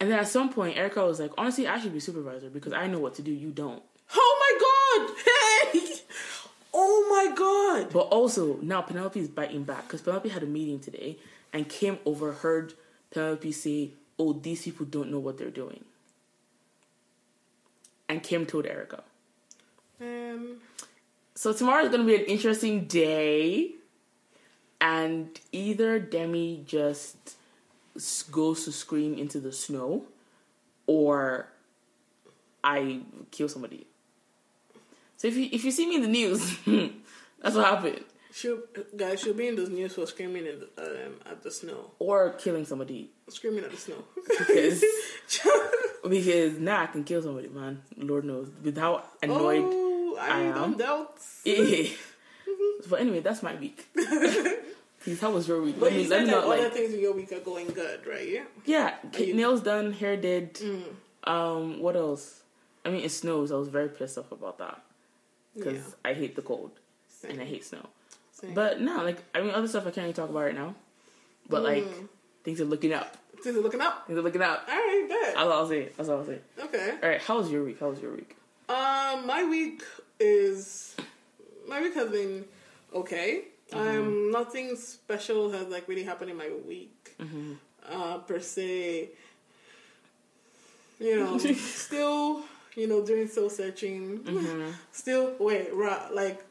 [0.01, 2.87] And then at some point, Erica was like, honestly, I should be supervisor because I
[2.87, 3.83] know what to do, you don't.
[4.15, 4.59] Oh my
[4.97, 5.11] god!
[5.73, 5.93] Hey!
[6.75, 7.93] Oh my god!
[7.93, 11.17] But also, now Penelope is biting back because Penelope had a meeting today
[11.53, 12.75] and Kim overheard
[13.11, 15.85] Penelope say, oh, these people don't know what they're doing.
[18.09, 19.03] And Kim told Erica.
[20.01, 20.59] Um,
[21.35, 23.73] So tomorrow is going to be an interesting day.
[24.81, 27.37] And either Demi just
[28.31, 30.05] goes to scream into the snow
[30.87, 31.49] or
[32.63, 33.88] I kill somebody.
[35.19, 36.41] So if you if you see me in the news,
[37.43, 38.05] that's what happened.
[38.33, 38.61] She'll,
[38.97, 41.91] guys, she'll be in the news for screaming in the, um, at the snow.
[41.99, 43.11] Or killing somebody.
[43.29, 44.05] Screaming at the snow.
[44.29, 44.85] Because
[46.09, 47.83] because now I can kill somebody, man.
[47.97, 48.49] Lord knows.
[48.63, 50.77] With how annoyed oh, I, I am.
[50.77, 51.17] doubt.
[51.45, 51.89] Yeah.
[52.89, 53.89] but anyway, that's my week.
[55.01, 55.81] Please, how was your week?
[55.81, 57.33] But let me you let said me that not other like things in your week
[57.33, 58.29] are going good, right?
[58.29, 58.45] Yeah.
[58.65, 60.55] yeah, you- nails done, hair did.
[60.55, 60.83] Mm.
[61.25, 62.43] Um, what else?
[62.85, 63.51] I mean, it snows.
[63.51, 64.81] I was very pissed off about that
[65.57, 66.11] because Yeah.
[66.11, 66.73] I hate the cold
[67.09, 67.33] Same.
[67.33, 67.87] and I hate snow.
[68.33, 68.55] Same.
[68.55, 70.75] But no, like I mean, other stuff I can't even talk about right now.
[71.49, 72.09] But like Mm.
[72.45, 73.17] things are looking up.
[73.43, 74.07] Things are looking up.
[74.07, 74.65] Things are looking up.
[74.69, 75.25] All right, good.
[75.27, 75.89] That's all I'll say.
[75.97, 76.39] That's all I'll say.
[76.59, 76.99] Okay.
[77.03, 77.79] All right, how was your week?
[77.81, 78.37] How was your week?
[78.69, 79.83] Um, my week
[80.21, 80.95] is
[81.69, 82.45] my week has been
[82.95, 83.45] okay.
[83.73, 87.17] Um, nothing special has like really happened in my week.
[87.89, 89.11] Uh, per se.
[91.01, 92.43] You know, still,
[92.77, 94.75] you know, doing soul searching.
[94.93, 96.45] Still, wait, ra- like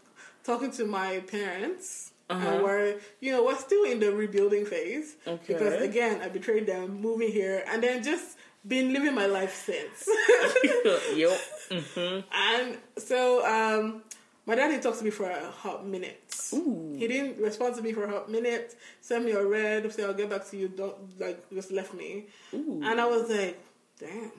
[0.43, 2.11] talking to my parents.
[2.29, 2.45] Uh-huh.
[2.45, 5.53] And we're, you know, we're still in the rebuilding phase Okay.
[5.53, 10.05] because again, I betrayed them, moving here, and then just been living my life since.
[11.15, 11.39] Yup.
[11.71, 12.19] Mm-hmm.
[12.29, 14.01] And so, um,
[14.45, 16.21] my daddy talked to me for a hot minute.
[16.53, 16.95] Ooh.
[16.97, 18.75] He didn't respond to me for a hot minute.
[18.99, 19.89] Send me a red.
[19.93, 20.67] Say I'll get back to you.
[20.67, 22.25] Don't like just left me.
[22.53, 22.81] Ooh.
[22.83, 23.57] And I was like,
[23.99, 24.31] damn,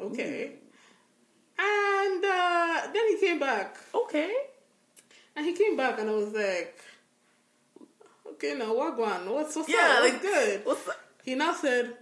[0.00, 0.52] okay.
[2.22, 4.32] And uh, then he came back, Okay.
[5.36, 6.78] and he came back, and I was like,
[8.32, 9.28] okay, now what going?
[9.32, 10.02] What's what's Yeah, up?
[10.02, 10.60] like What's good?
[10.64, 10.96] What's that?
[11.24, 11.94] He now said,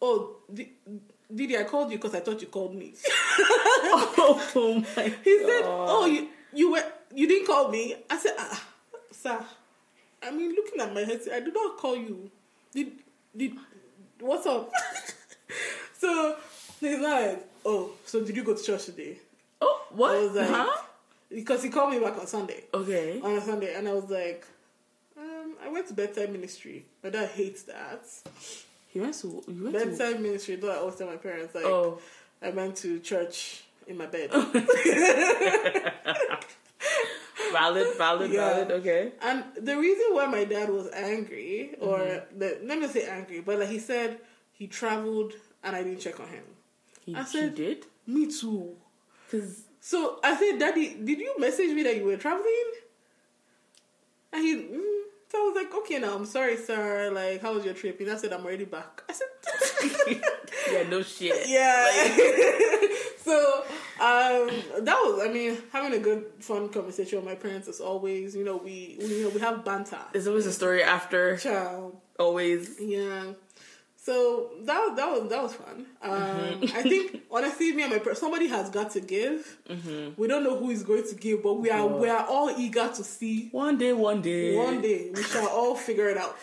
[0.00, 0.36] oh.
[0.52, 0.72] Di-
[1.32, 2.94] Didi, I called you because I thought you called me.
[3.92, 5.14] Oh my god.
[5.24, 8.66] He said, "Oh, you you were you didn't call me." I said, ah,
[9.12, 9.38] "Sir,
[10.22, 12.30] I mean, looking at my head, I did not call you.
[12.74, 12.92] Did
[13.36, 13.54] did
[14.20, 14.70] what's up?"
[15.98, 16.36] so
[16.80, 19.18] he's like, "Oh, so did you go to church today?"
[19.92, 20.16] Oh, what?
[20.16, 20.82] I was like, huh?
[21.30, 23.20] Because he called me back on Sunday, Okay.
[23.22, 24.44] on a Sunday, and I was like,
[25.16, 26.84] um, "I went to bedtime ministry.
[27.04, 28.02] My dad hates that
[28.88, 29.42] He went to.
[29.46, 30.18] You went to.
[30.18, 32.00] ministry." Though I always tell my parents like, Oh.
[32.42, 34.30] I went to church in my bed.
[37.52, 38.48] Valid, valid, Yeah.
[38.50, 38.70] valid.
[38.72, 39.12] Okay.
[39.22, 42.38] And the reason why my dad was angry, or Mm-hmm.
[42.38, 44.18] the, let me say angry, but like he said,
[44.52, 45.32] he traveled
[45.64, 46.44] and I didn't check on him.
[47.04, 47.86] He, I he said- did.
[48.06, 48.76] Me too.
[49.30, 52.72] Cause So I said, Daddy, did you message me that you were traveling?
[54.32, 55.00] And he, mm.
[55.30, 57.10] so I was like, okay, now I'm sorry, sir.
[57.12, 57.98] Like, how was your trip?
[58.00, 59.02] And I said, I'm already back.
[59.08, 60.22] I said,
[60.70, 61.34] yeah, no shit.
[61.48, 61.86] yeah.
[63.24, 63.64] so
[64.00, 64.50] um,
[64.84, 68.36] that was, I mean, having a good, fun conversation with my parents as always.
[68.36, 69.98] You know, we, we you know we have banter.
[70.12, 71.38] There's always a story after.
[71.38, 71.96] Child.
[72.18, 72.76] Always.
[72.78, 73.32] Yeah.
[74.02, 75.86] So that was that was that was fun.
[76.02, 79.58] Um, I think honestly, me and my per- somebody has got to give.
[80.16, 82.88] We don't know who is going to give, but we are we are all eager
[82.88, 83.48] to see.
[83.52, 84.56] One day, one day.
[84.56, 86.34] One day we shall all figure it out.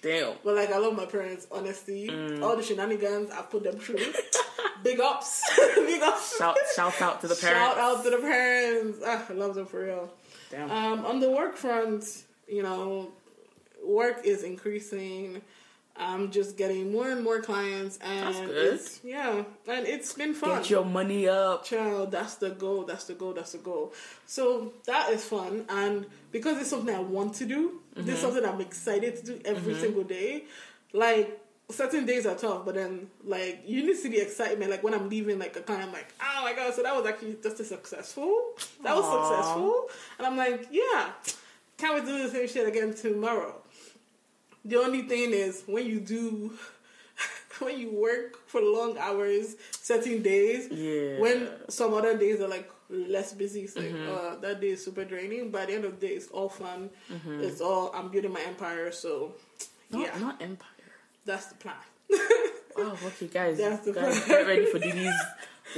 [0.00, 0.34] Damn.
[0.42, 2.08] But like I love my parents, honestly.
[2.42, 3.98] All the shenanigans I put them through.
[4.82, 5.42] Big ups,
[5.74, 6.36] big ups.
[6.38, 7.74] Shout, shout out to the parents.
[7.74, 8.98] Shout out to the parents.
[9.04, 10.10] Ah, I love them for real.
[10.50, 10.70] Damn.
[10.70, 12.04] Um, on the work front,
[12.46, 13.10] you know,
[13.84, 15.42] work is increasing.
[15.98, 18.74] I'm just getting more and more clients, and That's good.
[18.74, 20.58] it's yeah, and it's been fun.
[20.58, 21.64] Get your money up.
[21.64, 22.84] Child, that's the goal.
[22.84, 23.32] That's the goal.
[23.32, 23.92] That's the goal.
[24.26, 28.20] So that is fun, and because it's something I want to do, this is mm-hmm.
[28.20, 29.82] something I'm excited to do every mm-hmm.
[29.82, 30.44] single day.
[30.92, 34.70] Like certain days are tough, but then like you need to see the excitement.
[34.70, 37.06] Like when I'm leaving, like a client, I'm like, oh my god, so that was
[37.06, 38.52] actually just a successful.
[38.82, 41.10] That was successful, and I'm like, yeah,
[41.76, 43.62] can't wait to do the same shit again tomorrow.
[44.66, 46.52] The only thing is when you do.
[47.58, 51.18] When you work for long hours, certain days, Yeah.
[51.24, 55.06] when some other days are like less busy, it's like uh, that day is super
[55.06, 55.48] draining.
[55.50, 56.90] By the end of the day, it's all fun.
[57.40, 59.32] It's all I'm building my empire, so
[59.90, 60.90] Not, yeah, not Empire.
[61.24, 61.80] that's the plan.
[62.76, 63.56] Oh, okay, guys.
[63.64, 64.28] That's the guys, plan.
[64.28, 65.16] get ready for Didi's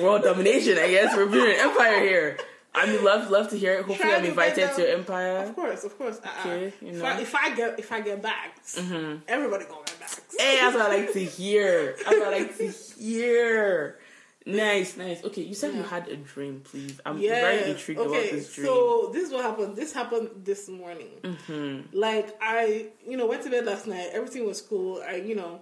[0.03, 0.79] world domination.
[0.79, 2.38] I guess we're building an empire here.
[2.74, 3.85] I mean, love, love to hear it.
[3.87, 5.38] Hopefully, I'm invited to your empire.
[5.38, 6.20] Of course, of course.
[6.22, 6.40] Uh-uh.
[6.48, 7.04] Okay, you if, know.
[7.07, 8.78] I, if I get if I get bags,
[9.26, 10.20] everybody gonna get bags.
[10.38, 11.96] Hey, that's what I like to hear.
[11.96, 13.98] That's what I like to hear.
[14.46, 15.22] Nice, nice.
[15.24, 16.98] Okay, you said you had a dream, please.
[17.04, 17.42] I'm Yes.
[17.42, 18.66] very intrigued okay, about this dream.
[18.66, 19.76] so this is what happened.
[19.76, 21.11] This happened this morning.
[21.22, 21.98] Mm-hmm.
[21.98, 24.09] Like I, you know, went to bed last night.
[24.12, 25.02] Everything was cool.
[25.07, 25.61] I, you know,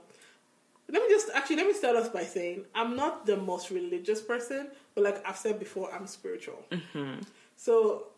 [0.88, 4.20] let me just actually let me start off by saying I'm not the most religious
[4.20, 6.64] person, but like I've said before, I'm spiritual.
[6.72, 7.20] Mm-hmm.
[7.56, 8.08] So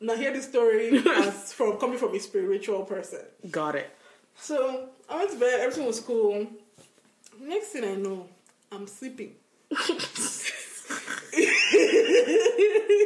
[0.00, 3.22] now hear the story as from coming from a spiritual person.
[3.50, 3.90] Got it.
[4.36, 5.58] So I went to bed.
[5.60, 6.46] Everything was cool.
[7.40, 8.28] Next thing I know,
[8.70, 9.34] I'm sleeping.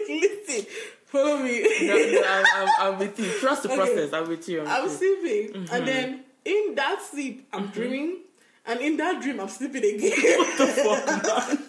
[0.08, 0.66] Listen,
[1.06, 1.62] Follow me.
[1.82, 3.30] No, no, I'm, I'm, I'm with you.
[3.38, 3.76] Trust the Okay.
[3.76, 4.12] process.
[4.12, 4.60] I'm with you.
[4.62, 4.90] I'm, I'm you.
[4.90, 5.74] sleeping, Mm-hmm.
[5.74, 8.18] and then in that sleep, I'm dreaming,
[8.66, 10.38] and in that dream, I'm sleeping again.
[10.38, 11.06] What the fuck,
[11.48, 11.65] man?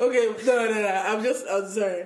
[0.00, 1.02] Okay, no, no, no.
[1.06, 2.04] I'm just, I'm sorry.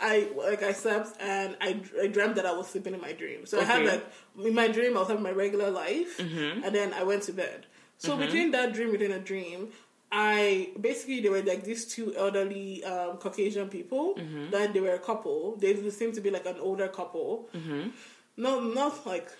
[0.00, 3.46] I like I slept and I, I dreamt that I was sleeping in my dream.
[3.46, 4.06] So I had like
[4.44, 6.62] in my dream I was having my regular life, Mm-hmm.
[6.64, 7.66] and then I went to bed.
[7.98, 9.70] So between that dream within a dream,
[10.12, 14.14] I basically they were like these two elderly um, Caucasian people.
[14.14, 14.50] Mm-hmm.
[14.50, 15.56] That they were a couple.
[15.56, 17.48] They seemed to be like an older couple.
[17.52, 17.88] Mm-hmm.
[18.36, 19.32] No, not like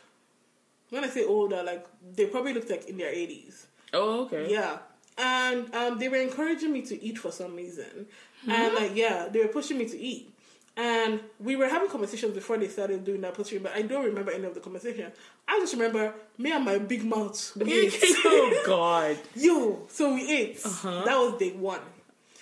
[0.91, 3.69] when I say older, like they probably looked like in their eighties.
[3.93, 4.51] Oh, okay.
[4.51, 4.79] Yeah.
[5.19, 8.07] And um, they were encouraging me to eat for some reason.
[8.45, 8.51] Hmm?
[8.51, 10.33] And like, yeah, they were pushing me to eat.
[10.77, 14.31] And we were having conversations before they started doing that pushing, but I don't remember
[14.31, 15.11] any of the conversation.
[15.49, 17.57] I just remember me and my big mouth.
[17.57, 17.99] We ate.
[18.25, 19.19] oh God.
[19.35, 20.61] Yo, so we ate.
[20.65, 21.03] Uh-huh.
[21.05, 21.81] That was day one.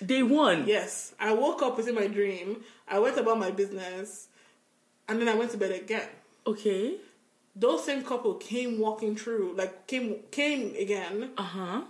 [0.05, 0.67] Day one.
[0.67, 1.15] Yes.
[1.19, 2.63] I woke up within my dream.
[2.87, 4.29] I went about my business.
[5.09, 6.09] And then I went to bed again.
[6.47, 6.97] Okay.
[7.55, 11.31] Those same couple came walking through, like came came again.
[11.39, 11.81] Uh huh.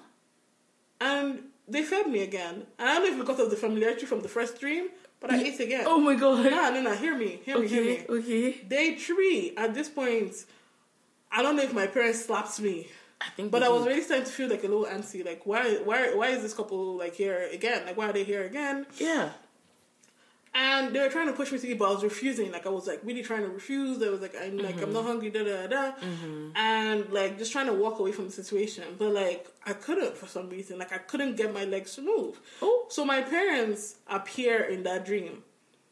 [1.00, 2.66] And they fed me again.
[2.78, 4.88] And I don't know if because of the familiarity from the first dream,
[5.20, 5.84] but I ate again.
[5.86, 6.44] Oh my God.
[6.44, 8.04] no, no, no, hear me, hear me, hear Okay.
[8.08, 8.18] me.
[8.18, 8.52] Okay.
[8.68, 10.34] Day three, at this point,
[11.30, 12.88] I don't know if my parents slapped me,
[13.20, 13.50] I think.
[13.50, 15.24] but I was really starting to feel like a little antsy.
[15.24, 17.84] Like, why, why, why is this couple like here again?
[17.86, 18.86] Like, why are they here again?
[18.98, 19.30] Yeah.
[20.58, 22.50] And they were trying to push me to eat, but I was refusing.
[22.50, 24.02] Like I was like really trying to refuse.
[24.02, 25.06] I was like, I'm like I'm not mm-hmm.
[25.06, 26.56] hungry, da da da, mm-hmm.
[26.56, 28.84] and like just trying to walk away from the situation.
[28.98, 30.78] But like I couldn't for some reason.
[30.78, 32.40] Like I couldn't get my legs to move.
[32.62, 32.86] Oh.
[32.88, 35.42] So my parents appear in that dream.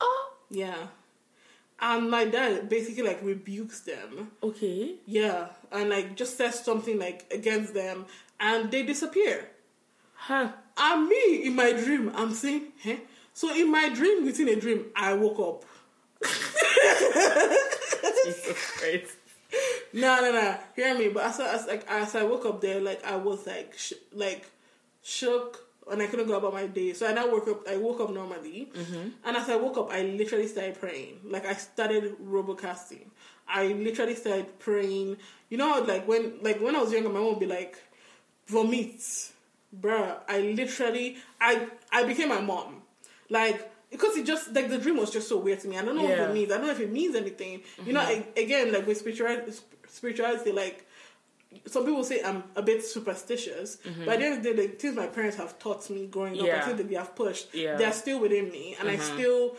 [0.00, 0.32] Oh.
[0.48, 0.86] Yeah,
[1.78, 4.30] and my dad basically like rebukes them.
[4.42, 4.94] Okay.
[5.04, 8.06] Yeah, and like just says something like against them,
[8.40, 9.50] and they disappear.
[10.14, 10.52] Huh.
[10.78, 12.96] And me in my dream, I'm saying, huh?
[13.34, 15.64] So in my dream, within a dream, I woke up.
[18.24, 19.16] Jesus Christ.
[19.92, 20.56] No, no, no.
[20.74, 21.08] Hear me.
[21.08, 23.92] But as, I- as like as I woke up there, like I was like sh-
[24.12, 24.44] like
[25.02, 26.92] shook, and I couldn't go about my day.
[26.92, 27.68] So I now woke up.
[27.68, 29.08] I woke up normally, mm-hmm.
[29.24, 31.20] and as I woke up, I literally started praying.
[31.24, 33.06] Like I started robocasting.
[33.48, 35.18] I literally started praying.
[35.50, 37.76] You know, like when like when I was younger, my mom would be like,
[38.48, 38.98] "Vomit,
[39.80, 42.82] bruh." I literally, I I became my mom,
[43.34, 43.70] like.
[43.90, 45.78] Because it just like the dream was just so weird to me.
[45.78, 46.50] I don't know what it means.
[46.50, 47.62] I don't know if it means anything.
[47.86, 48.28] You know, mm-hmm.
[48.36, 49.52] I, again, like with spirituality,
[49.86, 50.84] spirituality, like
[51.66, 54.04] some people say I'm a bit superstitious, but at mm-hmm.
[54.06, 56.64] the end of the day, the things my parents have taught me growing up, Yeah.
[56.64, 57.76] Think that they have pushed, Yeah.
[57.76, 59.14] they're still within me, and I mm-hmm.
[59.14, 59.56] still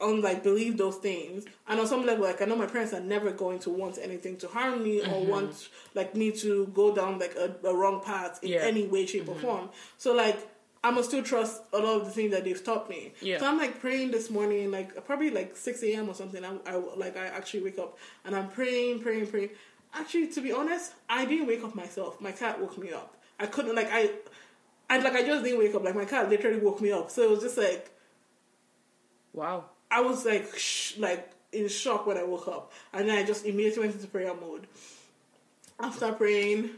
[0.00, 1.44] um like believe those things.
[1.68, 4.38] And on some level, like I know my parents are never going to want anything
[4.38, 8.38] to harm me or want like me to go down like a, a wrong path
[8.42, 8.60] in Yeah.
[8.60, 9.68] any way, shape, or form.
[9.98, 10.38] So like.
[10.84, 13.12] I must still trust a lot of the things that they've taught me.
[13.20, 13.38] Yeah.
[13.38, 16.08] So I'm like praying this morning, like probably like six a.m.
[16.08, 16.44] or something.
[16.44, 19.50] I, I like I actually wake up and I'm praying, praying, praying.
[19.94, 22.20] Actually, to be honest, I didn't wake up myself.
[22.20, 23.16] My cat woke me up.
[23.40, 24.10] I couldn't like I,
[24.90, 25.82] I like I just didn't wake up.
[25.82, 27.10] Like my cat literally woke me up.
[27.10, 27.90] So it was just like
[29.32, 29.64] Wow.
[29.90, 33.46] I was like sh- like in shock when I woke up, and then I just
[33.46, 34.66] immediately went into prayer mode.
[35.80, 36.70] After praying,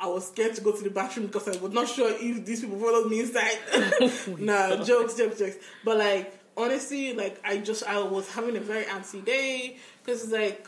[0.00, 2.62] I was scared to go to the bathroom because I was not sure if these
[2.62, 3.58] people followed me inside.
[4.00, 5.56] Oh nah, jokes, jokes, jokes.
[5.84, 10.32] But like honestly, like I just I was having a very antsy day because it's
[10.32, 10.66] like,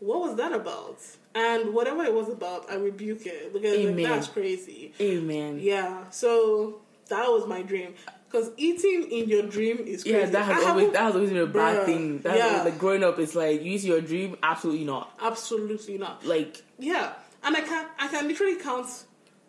[0.00, 0.98] what was that about?
[1.34, 4.92] And whatever it was about, I rebuke it because like, that's crazy.
[5.00, 5.58] Amen.
[5.60, 7.94] Yeah, so that was my dream.
[8.30, 10.18] Because eating in your dream is crazy.
[10.18, 12.18] Yeah, that I has always that has always been a bad Bruh, thing.
[12.18, 12.62] That's yeah.
[12.62, 15.12] like growing up, it's like you see your dream, absolutely not.
[15.20, 16.24] Absolutely not.
[16.26, 17.12] Like Yeah,
[17.44, 18.86] and I can I can literally count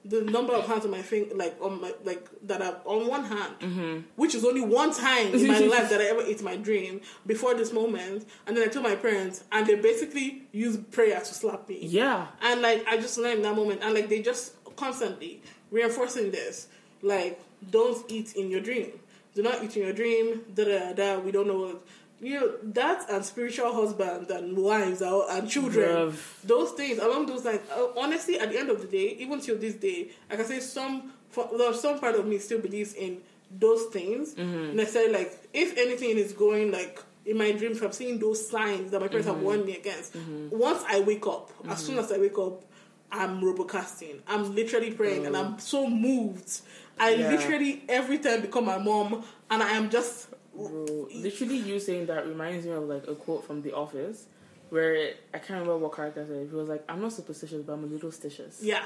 [0.08, 3.23] the number of hands on my finger, like on my like that are on one
[3.25, 3.99] hand, Mm-hmm.
[4.15, 7.55] which is only one time in my life that I ever ate my dream before
[7.55, 8.25] this moment.
[8.45, 11.79] And then I told my parents, and they basically used prayer to slap me.
[11.81, 16.67] yeah, And like I just learned that moment, and like they just constantly reinforcing this,
[17.01, 17.39] like
[17.71, 18.91] don't eat in your dream,
[19.34, 21.19] do not eat in your dream, da da da.
[21.19, 21.81] We don't know, what,
[22.21, 26.41] you know that and spiritual husbands and wives and, and children, Bruv.
[26.43, 27.62] those things along those lines.
[27.71, 30.60] Uh, honestly, at the end of the day, even till this day, I can say
[30.60, 34.36] some for, there's some part of me still believes in those things.
[34.36, 34.75] Mm-hmm.
[34.75, 39.01] Necessarily, like if anything is going like in my dreams, I'm seeing those signs that
[39.01, 39.45] my parents have mm-hmm.
[39.45, 40.13] warned me against.
[40.13, 40.58] Mm-hmm.
[40.58, 42.63] Once I wake up, as soon as I wake up,
[43.12, 44.19] I'm robocasting.
[44.28, 45.39] I'm literally praying, and mm.
[45.43, 46.62] I'm so moved.
[46.99, 47.30] I Yeah.
[47.30, 51.08] literally every time become my mom, and I am just bro.
[51.13, 54.26] Literally, you saying that reminds me of like a quote from The Office,
[54.70, 56.48] where I can't remember what character said.
[56.50, 58.84] He was like, "I'm not superstitious, but I'm a little stitious." yeah,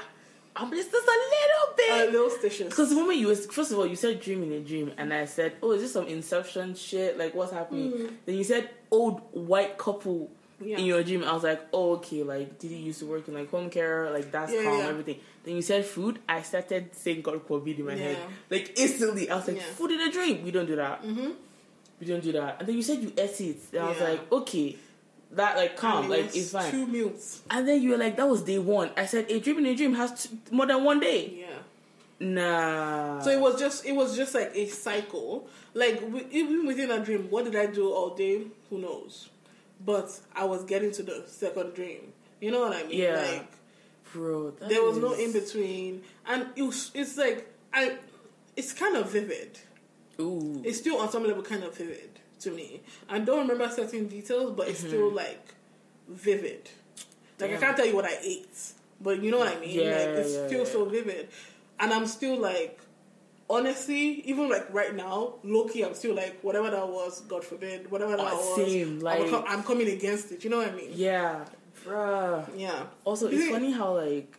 [0.56, 2.08] I'm just, just a little bit.
[2.08, 2.68] A little stitches.
[2.68, 5.12] Because the moment you was, first of all, you said dream in a dream, and
[5.14, 7.16] I said, "Oh, is this some Inception shit?
[7.18, 10.30] Like, what's happening?" Then you said, "Old white couple
[10.62, 10.76] Yeah.
[10.78, 12.22] in your dream." I was like, "Oh, okay.
[12.22, 14.10] Like, did he used to work in like home care?
[14.10, 14.88] Like, that's Yeah, calm, yeah.
[14.88, 16.18] everything." Then you said food.
[16.28, 18.18] I started saying God forbid in my head,
[18.50, 19.30] like instantly.
[19.30, 19.60] I was like.
[19.62, 20.42] "Food in a dream?
[20.44, 21.02] We don't do that.
[21.02, 21.30] Mm-hmm.
[22.00, 23.56] We don't do that." And then you said you ate it.
[23.72, 24.76] And I was like, "Okay."
[25.32, 26.72] That like calm, like it's fine.
[26.72, 27.42] Two meals.
[27.48, 29.76] And then you were like, "That was day one." I said, "A dream in a
[29.76, 31.46] dream has more than one day." Yeah.
[32.18, 33.20] Nah.
[33.20, 35.48] So it was just it was just like a cycle.
[35.72, 38.42] Like even within a dream, what did I do all day?
[38.68, 39.28] Who knows?
[39.84, 42.12] But I was getting to the second dream.
[42.40, 42.98] You know what I mean?
[42.98, 43.20] Yeah.
[43.20, 43.52] Like
[44.12, 47.98] bro, that there was no in between, and it was, it's like I.
[48.56, 49.58] It's kind of vivid.
[50.20, 50.62] Ooh.
[50.64, 52.80] It's still on some level kind of vivid to me.
[53.08, 55.16] I don't remember certain details, but it's still mm-hmm.
[55.16, 55.54] like
[56.08, 56.68] vivid.
[57.38, 57.56] Like Damn.
[57.56, 59.78] I can't tell you what I ate, but you know what I mean.
[59.80, 60.72] Yeah, like it's yeah, still yeah.
[60.72, 61.28] so vivid,
[61.78, 62.78] and I'm still like,
[63.48, 68.16] honestly, even like right now, Loki, I'm still like, whatever that was, God forbid, whatever
[68.16, 70.44] that Oh, was, same, I'm, like- I'm coming against it.
[70.44, 70.90] You know what I mean?
[70.94, 71.44] Yeah,
[71.84, 72.46] bruh.
[72.56, 72.84] Yeah.
[73.04, 74.36] Also, You it's think- funny how like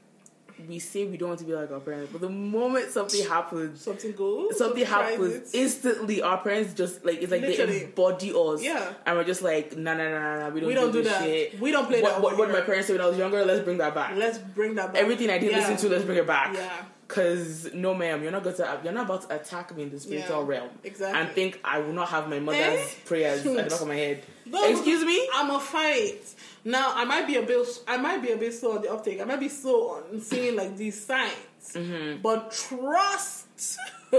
[0.68, 3.82] we say we don't want to be like our parents, but the moment something happens,
[3.82, 4.58] Something goes.
[4.58, 5.58] something tries happens it.
[5.58, 6.22] instantly.
[6.22, 7.80] Our parents just like it's like Literally.
[7.80, 8.64] they embody us.
[8.64, 8.94] Yeah.
[9.06, 11.12] and we're just like, nah, nah, nah, nah, nah we don't, We don't do this
[11.12, 11.24] that.
[11.24, 11.60] shit.
[11.60, 13.64] We don't play what, that What, what my parents said when I was younger, let's
[13.64, 14.16] bring that back.
[14.16, 15.02] Let's bring that back.
[15.02, 15.70] Everything I didn't Yeah.
[15.70, 16.54] listen to, let's bring it back.
[16.54, 16.70] Yeah.
[17.14, 20.00] Cause no, ma'am, you're not going to you're not about to attack me in the
[20.00, 21.20] spiritual Yeah, realm exactly.
[21.20, 22.88] and think I will not have my mother's Eh?
[23.06, 24.24] prayers at the back of my head.
[24.46, 25.30] No, Excuse me.
[25.34, 26.22] I'm a fight.
[26.66, 27.66] Now I might be a bit.
[27.88, 29.22] I might be a bit slow on the uptake.
[29.22, 31.32] I might be slow on seeing like these signs.
[31.74, 32.22] Mm-hmm.
[32.22, 33.78] But trust.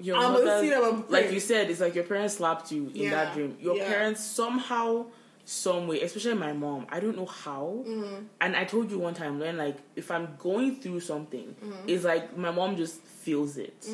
[0.00, 0.82] Your I'm gonna see them.
[0.84, 3.56] I'm like you said, it's like your parents slapped you in Yeah, that dream.
[3.60, 3.86] Your yeah.
[3.88, 5.06] parents somehow,
[5.52, 6.86] some way, especially my mom.
[6.90, 7.82] I don't know how.
[7.84, 8.26] Mm.
[8.40, 11.74] And I told you one time when like if I'm going through something, Mm.
[11.88, 13.84] it's like my mom just feels it.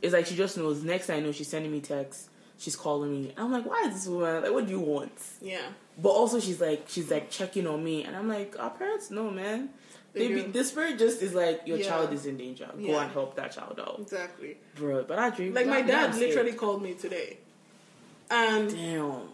[0.00, 0.82] It's like she just knows.
[0.82, 2.30] Next thing I know, she's sending me texts.
[2.56, 3.32] She's calling me.
[3.36, 4.42] I'm like, why is this woman?
[4.42, 5.12] Like, what do you want?
[5.42, 5.66] Yeah.
[6.00, 9.30] But also, she's like, she's like checking on me, and I'm like, our parents know,
[9.30, 9.68] man.
[10.14, 11.88] They be, the spirit just is like, your Yeah.
[11.88, 12.68] child is in danger.
[12.72, 13.02] Go Yeah.
[13.02, 14.56] and help that child out, Exactly.
[14.76, 15.02] bro.
[15.04, 16.56] But I dream Like my dad literally it.
[16.58, 17.38] called me today,
[18.30, 19.28] and Damn.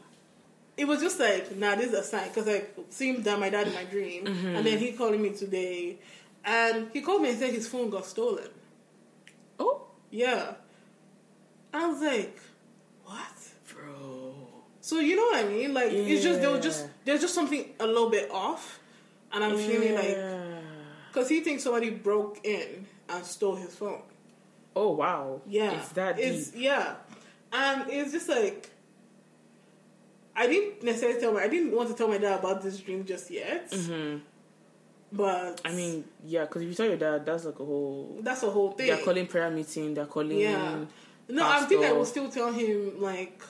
[0.78, 3.66] It was just like, nah, this is a sign because I seen that my dad
[3.68, 4.46] in my dream, Mm-hmm.
[4.56, 5.98] and then he calling me today,
[6.44, 8.48] and he called me and said his phone got stolen.
[9.58, 10.54] Oh, Yeah.
[11.74, 12.38] I was like,
[13.04, 13.36] what?
[13.72, 14.34] bro.
[14.80, 15.74] So you know what I mean?
[15.74, 18.80] Like it's just there was just there's just something a little bit off,
[19.32, 20.16] and I'm feeling like
[21.12, 24.00] because he thinks somebody broke in and stole his phone.
[24.74, 25.42] Oh wow.
[25.46, 26.62] Yeah, It's that It's deep.
[26.62, 26.94] yeah,
[27.52, 28.70] and it's just like
[30.40, 33.04] I didn't necessarily tell my I didn't want to tell my dad about this dream
[33.04, 34.18] just yet, hmm
[35.10, 38.18] but I mean, yeah, because if you tell your dad, that's like a whole.
[38.20, 38.88] that's a whole thing.
[38.88, 39.94] They're calling prayer meeting.
[39.94, 40.38] They're calling.
[40.38, 40.84] Yeah.
[41.30, 43.40] No, I think I will still tell him like.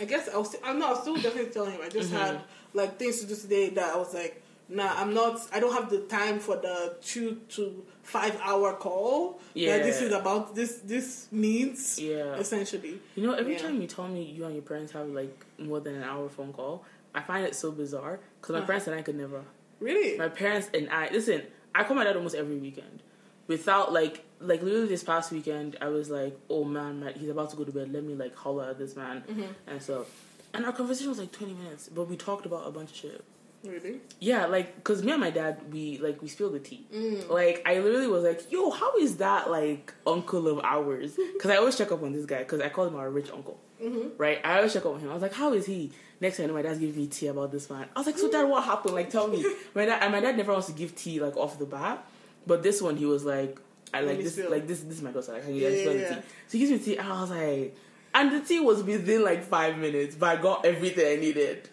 [0.00, 0.44] I guess I'll.
[0.44, 0.90] Still, I'm not.
[0.90, 1.80] I'll still definitely tell him.
[1.82, 2.22] I just Mm-hmm.
[2.24, 2.40] had
[2.72, 5.40] like things to do today that I was like, nah, I'm not.
[5.52, 9.40] I don't have the time for the two to five hour call.
[9.54, 10.76] Yeah, this is about this.
[10.84, 11.98] This needs.
[11.98, 12.34] Yeah.
[12.36, 13.00] essentially.
[13.14, 13.62] You know, every Yeah.
[13.62, 16.52] time you tell me you and your parents have like more than an hour phone
[16.52, 18.66] call, I find it so bizarre because my Uh-huh.
[18.66, 19.42] parents and I could never.
[19.80, 20.16] Really.
[20.18, 21.42] My parents and I listen.
[21.74, 23.02] I call my dad almost every weekend,
[23.48, 25.76] without like like literally this past weekend.
[25.80, 27.92] I was like, oh man, my, he's about to go to bed.
[27.92, 29.42] Let me like holler at this man Mm-hmm.
[29.66, 30.06] and so.
[30.52, 33.24] And our conversation was like twenty minutes, but we talked about a bunch of shit.
[33.64, 34.00] Really.
[34.20, 36.86] Yeah, like because me and my dad, we like we spilled the tea.
[36.94, 37.30] Mm.
[37.30, 41.56] Like I literally was like, "Yo, how is that like uncle of ours?" Because I
[41.56, 43.58] always check up on this guy because I call him our rich uncle.
[43.82, 44.08] Mm-hmm.
[44.18, 44.40] Right?
[44.44, 45.10] I always check up on him.
[45.10, 47.68] I was like, "How is he?" Next thing my dad's giving me tea about this
[47.70, 47.86] man.
[47.96, 48.94] I was like, "So dad, what happened?
[48.94, 51.58] Like, tell me." My dad and my dad never wants to give tea like off
[51.58, 52.06] the bat,
[52.46, 53.58] but this one he was like,
[53.92, 54.34] "I like this.
[54.34, 54.50] spill.
[54.50, 54.80] Like this.
[54.80, 55.32] This is my daughter.
[55.32, 56.14] Like, can you Yeah, spill yeah, the yeah.
[56.20, 57.76] tea?" So he gives me tea, and I was like,
[58.14, 61.68] and the tea was within like five minutes, but I got everything I needed.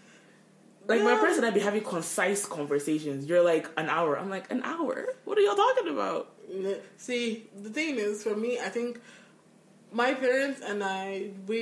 [0.91, 1.17] Like my Yeah.
[1.21, 3.19] parents and I be having concise conversations.
[3.30, 4.12] You're like an hour.
[4.19, 4.95] I'm like an hour.
[5.25, 6.23] What are y'all talking about?
[6.97, 7.23] See,
[7.65, 8.99] the thing is, for me, I think
[9.91, 11.62] my parents and I, we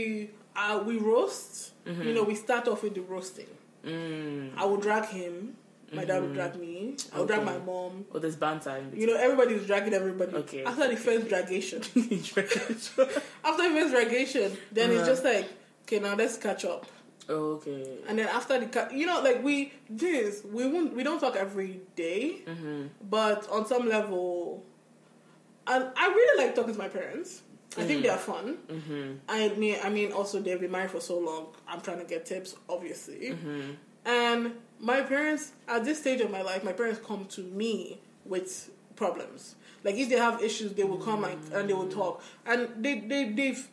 [0.56, 1.74] uh, we roast.
[1.86, 3.48] You know, we start off with the roasting.
[3.84, 4.52] Mm.
[4.62, 5.56] I would drag him.
[5.92, 6.96] My dad would drag me.
[7.13, 8.06] I would drag my mom.
[8.13, 8.75] Oh, there's banter.
[8.94, 10.36] You know, everybody's dragging everybody.
[10.44, 10.63] Okay.
[10.63, 11.80] After the first dragation,
[13.44, 15.08] after the first dragation, then it's Uh-huh.
[15.13, 15.48] just like,
[15.86, 16.86] okay, now let's catch up.
[17.30, 17.98] Okay.
[18.08, 21.36] And then after the, ca- you know, like we this we won't we don't talk
[21.36, 22.88] every day, Mm-hmm.
[23.10, 24.63] but on some level,
[25.67, 27.42] and I really like talking to my parents.
[27.77, 28.58] I think they are fun.
[28.67, 29.12] Mm-hmm.
[29.30, 31.48] I mean, I mean, also they've been married for so long.
[31.67, 33.30] I'm trying to get tips, obviously.
[33.34, 33.71] Mm-hmm.
[34.06, 38.71] And my parents, at this stage of my life, my parents come to me with
[38.96, 39.56] problems.
[39.84, 42.23] Like if they have issues, they will come and, and they will talk.
[42.46, 43.69] And they they they've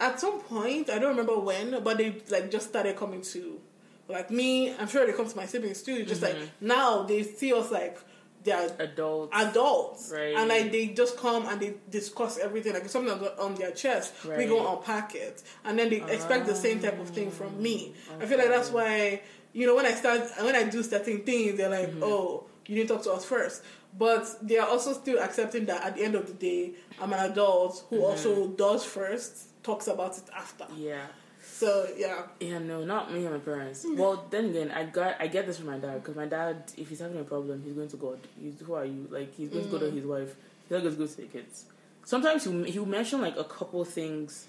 [0.00, 3.60] at some point I don't remember when, but they like just started coming to
[4.08, 4.74] like me.
[4.76, 6.04] I'm sure they come to my siblings too.
[6.04, 7.98] Just like now they see us like
[8.42, 9.36] they're Adults.
[9.36, 10.34] adults, Right.
[10.34, 12.72] and like they just come and they discuss everything.
[12.72, 16.46] Like if something on- on their chest, we go unpack it, and then they expect
[16.46, 17.92] the same type of thing from me.
[18.18, 19.20] I feel like that's why
[19.52, 22.02] you know when I start when I do certain things, they're like, Mm-hmm.
[22.02, 23.62] "Oh, you didn't talk to us first.
[23.98, 27.18] But they are also still accepting that at the end of the day, I'm an
[27.30, 28.04] adult who Mm-hmm.
[28.04, 30.66] also does first, talks about it after.
[30.76, 31.06] yeah.
[31.42, 33.86] So yeah, Yeah, no, not me and my parents.
[33.94, 36.88] Well, then again, I got I get this from my dad because my dad, if
[36.88, 38.18] he's having a problem, he's going to God.
[38.40, 39.08] He's, who are you?
[39.10, 39.94] Like he's going to go to mm.
[39.94, 40.34] his wife.
[40.64, 41.64] He's not going to go to the kids.
[42.04, 44.48] Sometimes he'll he'll mention like a couple things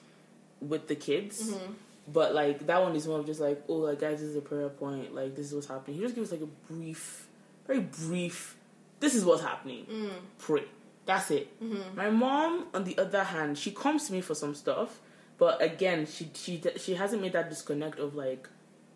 [0.62, 1.74] with the kids, mm-hmm.
[2.08, 4.42] but like that one is more of just like, oh, like guys, this is a
[4.42, 5.16] prayer point.
[5.16, 5.98] Like this is what's happening.
[5.98, 7.28] He just gives like a brief,
[7.68, 8.58] very brief.
[9.00, 9.86] This is what's happening.
[9.92, 10.12] Mm.
[10.40, 10.64] Pray.
[11.12, 11.48] That's it.
[11.64, 11.98] Mm-hmm.
[11.98, 15.00] My mom, on the other hand, she comes to me for some stuff,
[15.38, 18.48] but again, she she she hasn't made that disconnect of like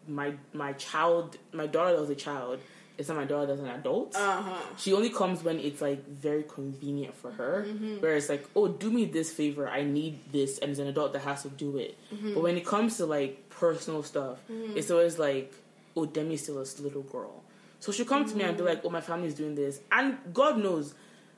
[0.07, 2.59] my my child, my daughter was a child.
[2.97, 4.15] It's not my daughter that's an adult.
[4.15, 4.61] uh huh.
[4.77, 7.65] She only comes when it's like very convenient for her.
[7.67, 7.97] Mm-hmm.
[8.01, 9.67] Where it's like, oh, do me this favor.
[9.67, 11.97] I need this, and it's an adult that has to do it.
[12.13, 12.33] Mm-hmm.
[12.35, 15.51] But when it comes to like personal stuff, it's always like,
[15.97, 17.43] oh, Demi's still a little girl.
[17.81, 20.57] So she'll come to me and be like, oh, my family's doing this, and God
[20.57, 20.93] knows.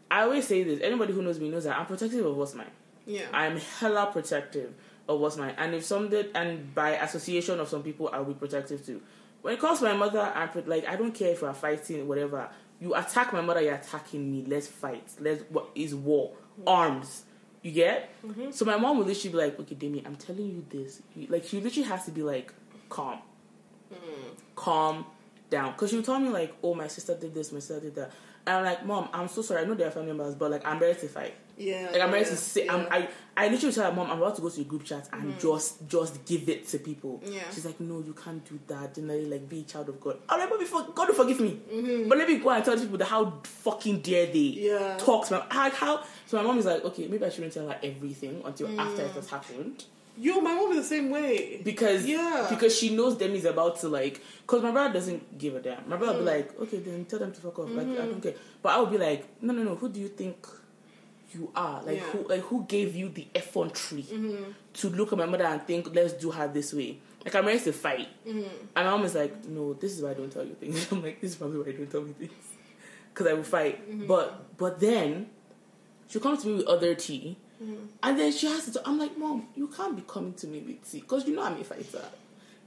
[0.10, 0.80] I always say this.
[0.82, 2.72] Anybody who knows me knows that I'm protective of what's mine.
[3.06, 3.26] Yeah.
[3.34, 4.74] I'm hella protective
[5.08, 5.54] of what's mine.
[5.58, 9.02] And if some did, and by association of some people, I'll be protective too.
[9.42, 12.50] When it comes to my mother, I'm like, I don't care if we're fighting, whatever.
[12.80, 14.44] You attack my mother, you're attacking me.
[14.48, 15.08] Let's fight.
[15.20, 16.32] Let's, what is war?
[16.66, 17.24] Arms.
[17.62, 18.10] You get?
[18.26, 18.52] Mm-hmm.
[18.52, 21.02] So my mom will literally be like, okay, Demi, I'm telling you this.
[21.16, 22.54] You- Like, she literally has to be like,
[22.90, 23.20] calm.
[23.92, 23.98] Mm.
[24.56, 25.06] Calm
[25.50, 25.72] down.
[25.72, 28.12] Because she would tell me, like, oh, my sister did this, my sister did that.
[28.48, 29.62] I'm like, mom, I'm so sorry.
[29.62, 31.36] I know they're family members, but like, I'm ready to fight.
[31.58, 31.90] Yeah.
[31.92, 32.88] Like I'm ready yeah, to say, I'm.
[32.92, 35.34] I I literally tell her mom I'm about to go to a group chat and
[35.34, 35.40] mm.
[35.40, 37.22] just just give it to people.
[37.26, 37.42] Yeah.
[37.52, 38.94] She's like, no, you can't do that.
[38.96, 40.20] Generally, like be a child of God.
[40.30, 41.60] I'm like, but before God will forgive me.
[41.72, 42.10] Mm-hmm.
[42.10, 44.98] But let me go and tell people that how fucking dare they Yeah.
[44.98, 45.42] talk to me.
[45.50, 46.04] How, how?
[46.28, 49.12] So my mom is like, okay, maybe I shouldn't tell her everything until after it
[49.12, 49.16] mm.
[49.16, 49.86] has happened
[50.20, 51.62] Yo, my mom is the same way.
[51.64, 52.48] because Yeah.
[52.50, 55.88] because she knows Demi's about to like because my brother doesn't give a damn.
[55.88, 56.36] My brother will be mm.
[56.38, 57.70] like, okay, then tell them to fuck off.
[57.70, 57.96] Like I mm-hmm.
[57.98, 58.34] don't care.
[58.62, 59.76] But I would be like, no, no, no.
[59.76, 60.48] Who do you think
[61.34, 61.84] you are?
[61.84, 62.04] Like Yeah.
[62.04, 64.52] who like who gave you the effrontery mm-hmm.
[64.74, 66.98] to look at my mother and think let's do her this way?
[67.24, 68.08] Like I'm ready to fight.
[68.28, 68.40] Mm-hmm.
[68.76, 70.88] And my mom is like, no, this is why I don't tell you things.
[70.92, 72.32] I'm like, this is probably why I don't tell me things
[73.18, 74.08] because I will fight.
[74.08, 75.28] But but then
[76.08, 77.38] she'll come to me with other tea.
[78.04, 78.82] And then she has to.
[78.88, 81.60] I'm like, Mom, you can't be coming to me with tea because you know I'm
[81.60, 82.04] a fighter.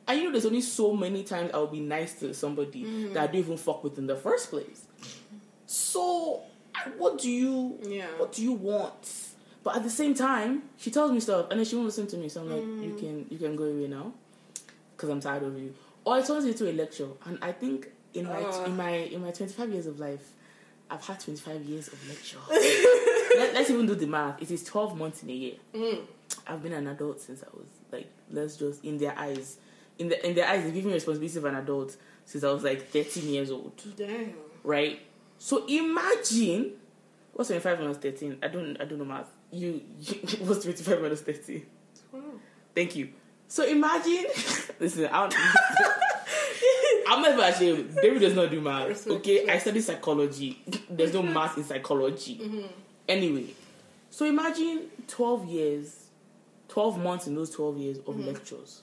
[0.09, 2.85] And you know, there's only so many times I'll be nice to somebody
[3.15, 4.85] that I don't even fuck with in the first place.
[5.67, 6.43] So,
[6.99, 8.07] what do you, Yeah.
[8.19, 9.29] what do you want?
[9.63, 12.17] But at the same time, she tells me stuff, and then she won't listen to
[12.17, 12.29] me.
[12.29, 14.13] So I'm like, you can, you can go away now,
[14.97, 15.75] because I'm tired of you.
[16.05, 18.65] Or I turns into a lecture, and I think in my, Uh.
[18.65, 20.31] in my, in my 25 years of life,
[20.91, 22.39] I've had 25 years of lecture.
[23.37, 24.41] Let, us even do the math.
[24.43, 25.55] It is 12 months in a year.
[25.75, 26.01] Mm.
[26.47, 29.59] I've been an adult since I was like, let's just in their eyes,
[29.99, 32.65] in the in their eyes, they give me responsibility of an adult since I was
[32.65, 34.35] like 13 years old, Damn.
[34.65, 35.01] right?
[35.39, 36.73] So imagine
[37.33, 38.39] what's 25 minus 13.
[38.43, 39.27] I don't I don't know math.
[39.53, 41.67] You, you what's 25 minus 13?
[42.13, 42.21] Wow.
[42.75, 43.11] Thank you.
[43.49, 44.27] So imagine,
[44.79, 45.35] listen, I don't,
[47.09, 47.97] I'm not even ashamed.
[48.01, 49.09] David does not do math.
[49.09, 50.63] Okay, I study psychology.
[50.89, 52.41] There's no math in psychology.
[53.11, 53.47] Anyway,
[54.09, 56.07] so imagine 12 years,
[56.69, 58.29] 12 months in those 12 years of mm-hmm.
[58.29, 58.83] lectures.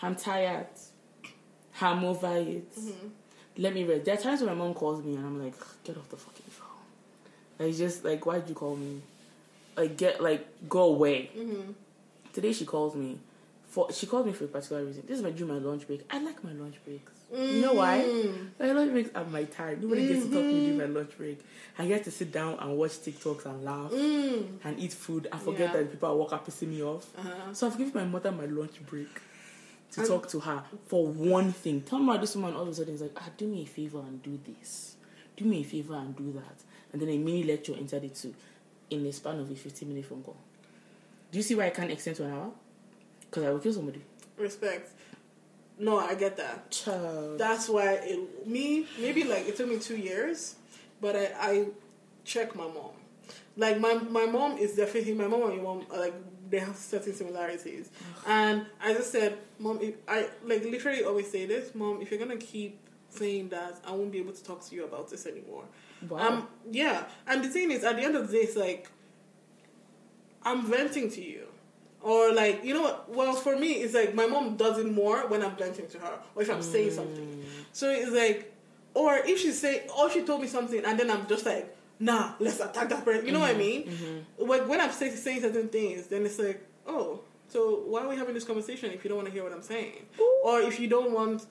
[0.00, 0.66] I'm tired.
[1.78, 2.74] I'm over it.
[2.74, 3.08] Mm-hmm.
[3.58, 4.06] Let me rest.
[4.06, 5.52] There are times when my mom calls me and I'm like,
[5.84, 6.68] get off the fucking phone.
[7.58, 9.02] Like, it's just like, why'd you call me?
[9.76, 11.30] Like, get, like, go away.
[11.36, 11.72] Mm-hmm.
[12.32, 13.18] Today she calls me.
[13.68, 15.04] For, she called me for a particular reason.
[15.06, 16.00] This is my during my lunch break.
[16.10, 17.12] I like my lunch breaks.
[17.32, 18.04] You know why?
[18.06, 18.48] Mm.
[18.60, 19.80] My lunch breaks are my time.
[19.80, 21.40] Nobody gets to talk to me during my lunch break.
[21.78, 24.46] I get to sit down and watch TikToks and laugh Mm.
[24.64, 25.82] and eat food I forget Yeah.
[25.82, 27.06] that people at work are pissing me off.
[27.18, 27.52] Uh-huh.
[27.52, 29.08] So I've given my mother my lunch break
[29.92, 31.80] to And- talk to her for one thing.
[31.80, 33.66] Tell me about this woman all of a sudden is like, ah, do me a
[33.66, 34.94] favor and do this.
[35.36, 36.62] Do me a favor and do that.
[36.92, 38.34] And then a mini lecture inside it too
[38.90, 40.36] in the span of a 15 minute phone call.
[41.32, 42.52] Do you see why I can't extend to an hour?
[43.22, 44.00] Because I will kill somebody.
[44.38, 44.90] Respect.
[45.78, 46.70] No, I get that.
[46.70, 47.38] Child.
[47.38, 50.56] That's why it, me maybe like it took me two years,
[51.00, 51.66] but I, I
[52.24, 52.92] check my mom.
[53.56, 56.14] Like my my mom is definitely my mom and your mom are like
[56.50, 57.90] they have certain similarities,
[58.26, 62.20] and I just said, mom, if I like literally always say this, mom, if you're
[62.20, 65.64] gonna keep saying that, I won't be able to talk to you about this anymore.
[66.08, 66.18] Wow.
[66.18, 68.90] Um, yeah, and the thing is, at the end of the day, it's like
[70.42, 71.46] I'm venting to you,
[72.04, 73.08] or like you know what?
[73.08, 76.18] Well, for me, it's like my mom does it more when I'm venting to her,
[76.34, 76.96] or if I'm saying mm.
[76.96, 77.44] something.
[77.72, 78.52] So it's like,
[78.92, 82.34] or if she say, or she told me something, and then I'm just like, nah,
[82.38, 83.26] let's attack that person.
[83.26, 83.86] You know what I mm-hmm, mean?
[83.88, 84.48] Mm-hmm.
[84.48, 88.16] Like when I'm say, saying certain things, then it's like, oh, so why are we
[88.16, 90.06] having this conversation if you don't want to hear what I'm saying,
[90.44, 91.46] or if you don't want.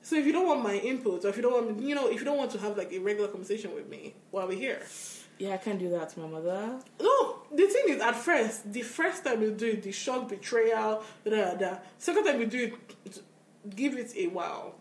[0.00, 2.20] So if you don't want my input, or if you don't want, you know, if
[2.20, 4.80] you don't want to have like a regular conversation with me while we're here,
[5.38, 6.78] Yeah, I can't do that to my mother.
[7.00, 7.34] no.
[7.50, 11.30] The thing is, at first, the first time you do it, the shock, betrayal, da
[11.30, 11.78] da da.
[11.96, 12.72] Second time you do
[13.04, 13.22] it,
[13.74, 14.74] give it a while.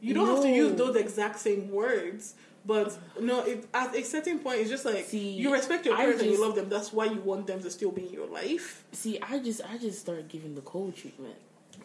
[0.00, 2.34] You don't have to use those exact same words,
[2.66, 3.40] but no.
[3.44, 6.38] It, at a certain point, it's just like See, you respect your parents and you
[6.40, 6.68] love them.
[6.68, 8.84] That's why you want them to still be in your life.
[8.92, 11.36] See, I just I just started giving the cold treatment.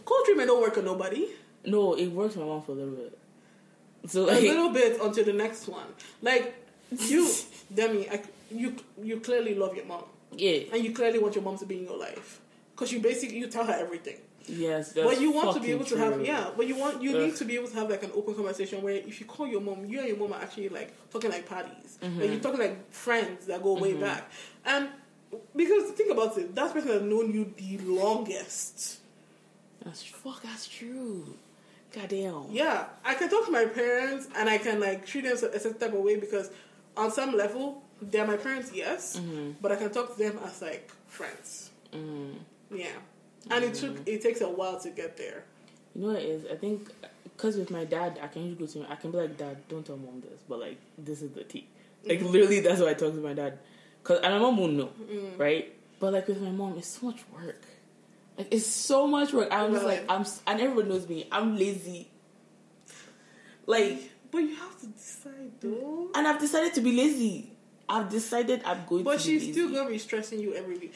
[0.04, 1.28] Cold treatment don't work on nobody.
[1.66, 3.18] No, it works my mom for a little bit.
[4.08, 5.88] So a little bit until the next one.
[6.22, 7.30] Like you,
[7.74, 8.22] Demi, I,
[8.52, 10.04] you you clearly love your mom,
[10.36, 12.40] yeah, and you clearly want your mom to be in your life
[12.76, 14.18] because you basically you tell her everything.
[14.48, 16.50] yes, that's but you want to be able to have yeah.
[16.56, 17.24] But you want you Ugh.
[17.26, 19.60] need to be able to have like an open conversation where if you call your
[19.62, 22.20] mom, you and your mom are actually like talking like parties, Mm-hmm.
[22.22, 24.32] like you're talking like friends that go way back,
[24.66, 24.88] and
[25.56, 29.00] because think about it, that person has known you the longest.
[29.84, 30.42] That's fuck.
[30.44, 31.36] That's true.
[31.94, 32.46] Goddamn.
[32.52, 35.74] Yeah, I can talk to my parents and I can like treat them a certain
[35.76, 36.50] type of way because
[36.98, 39.52] on some level they're my parents, yes, mm-hmm.
[39.62, 41.72] but I can talk to them as like friends.
[41.94, 42.36] Mm.
[42.72, 42.88] Yeah,
[43.50, 45.44] and it took it takes a while to get there.
[45.96, 46.46] You know what it is?
[46.52, 46.90] I think
[47.24, 48.88] because with my dad, I can usually go to him.
[48.90, 51.68] I can be like, Dad, don't tell mom this, but like, this is the tea.
[52.06, 52.28] Like mm-hmm.
[52.28, 53.60] literally, that's why I talk to my dad.
[54.04, 54.90] Cause and my mom won't know,
[55.38, 55.74] right?
[56.00, 57.62] But like with my mom, it's so much work.
[58.38, 59.50] Like it's so much work.
[59.52, 61.28] I'm just like I'm, and everyone knows me.
[61.32, 62.10] I'm lazy.
[63.66, 66.10] Like, But you have to decide though.
[66.16, 67.52] and I've decided to be lazy.
[67.90, 69.18] I've decided I'm going But to.
[69.18, 70.94] But she's still gonna be stressing you every week.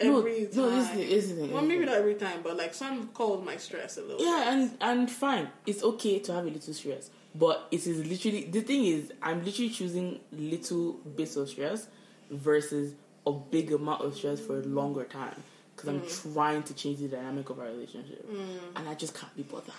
[0.00, 0.78] Every no, time.
[0.78, 3.44] this is the- this is the- well, maybe not every time, but like some calls
[3.44, 4.20] my stress a little.
[4.24, 5.50] Yeah, and and fine.
[5.66, 9.44] It's okay to have a little stress, but it is literally the thing is I'm
[9.44, 11.86] literally choosing little bits of stress
[12.30, 12.94] versus
[13.26, 15.42] a big amount of stress for a longer time
[15.76, 16.34] because I'm Mm.
[16.34, 18.28] trying to change the dynamic of our relationship,
[18.76, 19.74] and I just can't be bothered.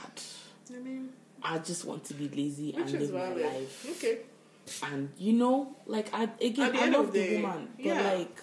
[0.74, 1.10] I mean,
[1.48, 4.18] I just want to be lazy which and live my life, Okay.
[4.84, 8.02] and you know, like I again, I love the the woman, but yeah.
[8.14, 8.38] like,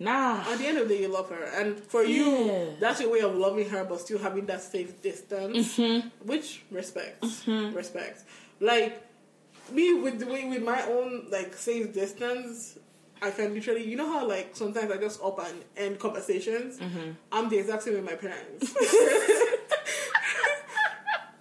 [0.00, 2.64] nah, At the end of the day, you love her, and for you, Yeah.
[2.80, 6.08] that's your way of loving her, but still having that safe distance, Mm-hmm.
[6.26, 8.24] which respects, respects.
[8.60, 9.02] Like
[9.70, 12.78] me with the way with my own like safe distance,
[13.22, 16.78] I can literally, you know how like sometimes I just up and end conversations.
[16.78, 17.10] Mm-hmm.
[17.30, 18.74] I'm the exact same with my parents.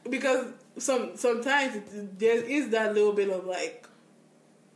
[0.10, 0.46] because
[0.78, 3.88] some sometimes it, there is that little bit of like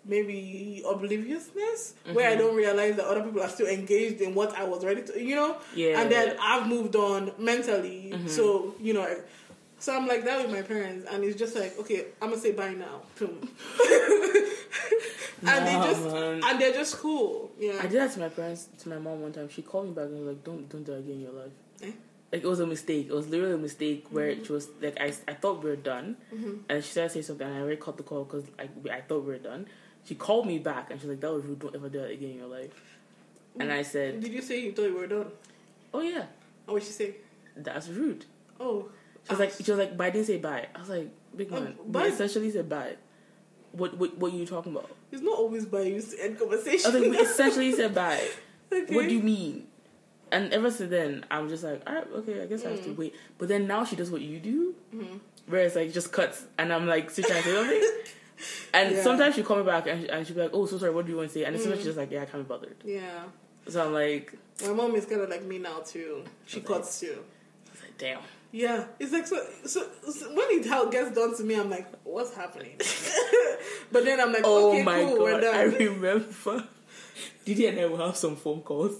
[0.06, 4.64] maybe obliviousness where I don't realize that other people are still engaged in what I
[4.64, 5.58] was ready to, you know.
[5.76, 6.02] Yeah.
[6.02, 9.08] And then I've moved on mentally, so you know.
[9.82, 12.52] So I'm like that with my parents, and it's just like, okay, I'm gonna say
[12.52, 13.38] bye now, boom.
[15.47, 16.41] and they just man.
[16.43, 17.80] and they're just cool, yeah.
[17.80, 19.47] I did that to my parents, to my mom one time.
[19.47, 21.52] She called me back and was like, "Don't, don't do that again in your life."
[21.82, 21.91] Eh?
[22.32, 23.07] Like it was a mistake.
[23.09, 24.43] It was literally a mistake where Mm-hmm.
[24.43, 26.15] she was like, I, I thought we were done,
[26.69, 29.21] and she started saying something, and I already cut the call because I, I thought
[29.23, 29.65] we were done.
[30.05, 31.59] She called me back and she's like, "That was rude.
[31.59, 32.71] Don't ever do that again in your life."
[33.59, 35.25] And I said, Did you say you thought you were done?
[35.93, 36.25] "Oh yeah,
[36.67, 37.15] Or what she say?
[37.57, 38.25] that's rude."
[38.59, 38.89] Oh,
[39.25, 41.51] She was like, she was like, "But I didn't say bye." I was like, "Big
[41.51, 42.95] Um, man, bye- we essentially said bye."
[43.71, 44.89] What what what are you talking about?
[45.11, 46.93] it's not always by You to end I conversation.
[46.93, 48.27] was like, "We essentially said bye."
[48.71, 48.95] okay.
[48.95, 49.67] what do you mean?
[50.32, 52.89] And ever since then, I'm just like, all right, okay, I guess I have to
[52.89, 52.97] mm.
[52.97, 53.15] wait.
[53.38, 55.17] But then now she does what you do, mm-hmm.
[55.47, 57.91] where it's like just cuts, and I'm like trying to say something.
[58.73, 59.03] And Yeah.
[59.03, 61.05] sometimes she call me back and, she, and she'll be like, oh, so sorry, what
[61.05, 61.43] do you want to say?
[61.43, 61.89] And soon as she's mm.
[61.89, 62.75] just like, yeah, I can't be bothered.
[62.86, 63.23] Yeah.
[63.67, 64.34] So I'm like,
[64.65, 66.23] My mom is kind of like me now too.
[66.45, 67.17] She cuts too.
[67.67, 68.19] I was like damn.
[68.51, 71.88] Yeah, it's like so, so, so when it how gets done to me, I'm like,
[72.03, 72.77] what's happening?
[73.91, 75.43] but then I'm like, Oh okay, my cool, god.
[75.43, 76.23] I remember
[77.45, 78.95] Didi and I will have some phone calls.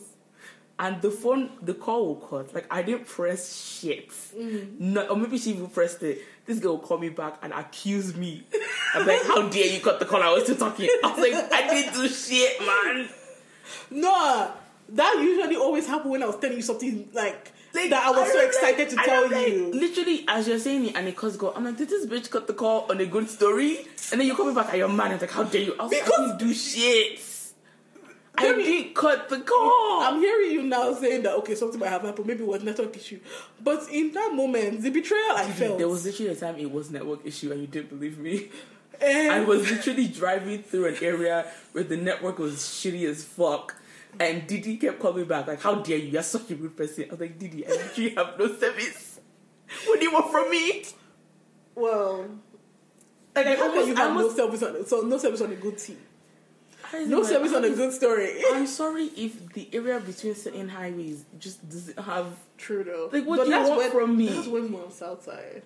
[0.82, 2.56] And the phone, the call will cut.
[2.56, 4.94] Like I didn't press shit, Mm-hmm.
[4.94, 6.20] no, or maybe she even pressed it.
[6.46, 8.44] This girl will call me back and accuse me.
[8.96, 10.24] I'm like, "How dare you cut the call?
[10.24, 13.10] I was still talking." I was like, "I didn't do shit, man."
[13.92, 14.52] no,
[14.90, 18.32] that usually always happen when I was telling you something like, Like, that I was
[18.32, 19.72] so excited like- to tell like- you.
[19.74, 21.54] Literally, as you're saying it, and it cuts go.
[21.54, 24.34] I'm like, "Did this bitch cut the call on a good story?" And then you
[24.36, 25.12] call me back and your man.
[25.12, 27.20] I'm like, "How dare you?" I was like, I didn't do shit."
[28.40, 30.02] I Let didn't cut the call.
[30.02, 32.96] I'm hearing you now saying that okay, something might have happened, maybe it was network
[32.96, 33.20] issue,
[33.62, 35.78] but in that moment, the betrayal I felt.
[35.78, 38.50] There was literally a time it was network issue and you didn't believe me.
[39.02, 39.30] Eh.
[39.30, 43.76] I was literally driving through an area where the network was shitty as fuck.
[44.20, 46.08] And Didi kept calling back, like, how dare you?
[46.10, 47.06] You're such a good person.
[47.08, 49.20] I was like, Didi, I literally have no service.
[49.86, 50.84] What do you want from me?
[51.76, 52.26] Well,
[53.36, 55.78] Like, I almost, you I have no service on so no service on a good
[55.78, 55.96] tea?
[56.94, 58.44] I No like, service on a I'm- good story.
[58.52, 62.28] I'm sorry if the area between certain highways just doesn't have.
[62.58, 63.10] True though.
[63.12, 64.28] Like, what But do you that's want when, from me?
[64.28, 65.64] That's when we're on South Side.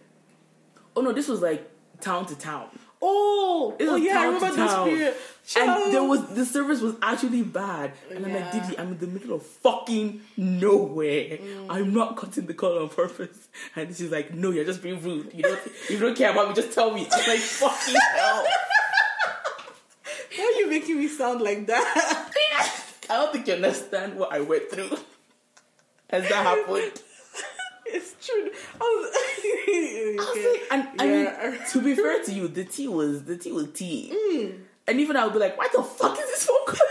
[0.96, 1.70] Oh no, this was like
[2.02, 2.68] town to town.
[3.06, 4.88] Oh, It oh was yeah, I town to remember this town.
[4.88, 5.16] period.
[5.58, 7.92] And there was the service was actually bad.
[8.12, 8.62] And I'm like, Yeah.
[8.68, 11.38] Didi, I'm in the middle of fucking nowhere.
[11.38, 11.66] Mm.
[11.70, 13.50] I'm not cutting the call on purpose.
[13.76, 15.32] And she's like, No, you're just being rude.
[15.34, 15.60] You don't
[15.90, 17.08] you don't care about me, just tell me.
[17.12, 18.46] I'm like, fucking hell.
[20.36, 22.74] Why are you making me sound like that?
[23.10, 24.98] I don't think you understand what I went through.
[26.10, 27.02] Has that happened?
[27.86, 28.50] it's true.
[28.76, 31.28] I was, I was like, and I mean,
[31.72, 34.12] to be fair to you, the tea was the tea was tea.
[34.14, 34.60] Mm.
[34.88, 36.78] And even I would be like, why the fuck is this phone call?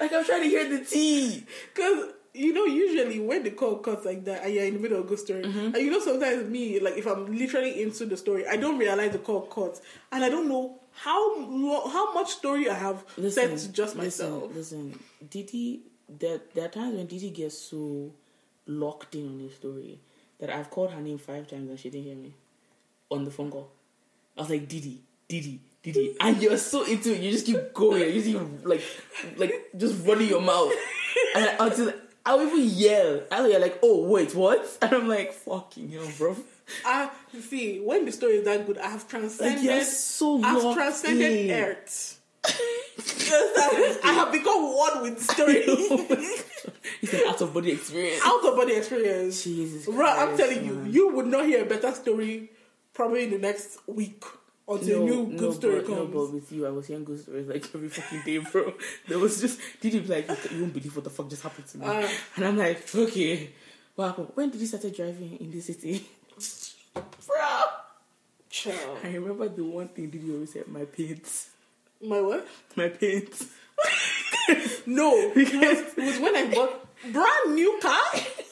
[0.00, 1.44] like I'm trying to hear the tea.
[1.74, 4.98] Because you know, usually when the call cuts like that, and you're in the middle
[4.98, 5.74] of a good story, Mm-hmm.
[5.74, 9.12] and you know, sometimes me, like if I'm literally into the story, I don't realize
[9.12, 9.80] the call cuts,
[10.12, 14.54] and I don't know how lo- how much story I have said to just myself.
[14.54, 14.98] Listen, listen.
[15.30, 18.10] Didi, there, there are times when Didi gets so
[18.66, 19.98] locked in on a story
[20.40, 22.32] that I've called her name five times and she didn't hear me
[23.10, 23.70] on the phone call.
[24.36, 28.02] I was like, Didi, Didi, Didi, and you're so into it, you just keep going,
[28.02, 28.82] you just keep like,
[29.36, 30.72] like just running your mouth,
[31.36, 31.92] and until
[32.28, 33.22] I'll even yell.
[33.30, 34.60] I'll yell like, oh wait, what?
[34.82, 36.36] And I'm like, fucking hell, bro.
[36.84, 37.08] I
[37.40, 39.64] see when the story is that good, I have transcended.
[39.64, 41.50] You're so I've transcended in.
[41.50, 42.20] Earth.
[42.46, 45.64] Yes, I, I have become one with the story.
[47.00, 48.22] it's an out of body experience.
[48.22, 49.44] Out of body experience.
[49.44, 52.50] Jesus Christ, Bro, I'm telling you, you would not hear a better story
[52.92, 54.22] probably in the next week
[54.68, 56.14] until a new good story but, no, comes.
[56.14, 58.74] but with you, I was hearing good stories like every fucking day, bro.
[59.08, 61.66] There was just, did you be like, you won't believe what the fuck just happened
[61.68, 61.86] to me?
[61.88, 62.10] Ah.
[62.36, 63.50] and I'm like, okay,
[63.94, 64.28] what happened?
[64.34, 66.06] When did you start driving in the city?
[66.94, 67.60] bro!
[68.50, 68.98] Child.
[69.04, 71.26] I remember the one thing did you always say, my paint.
[72.02, 72.46] My what?
[72.76, 73.30] My paint.
[74.86, 78.00] No, because it was when I bought brand new car.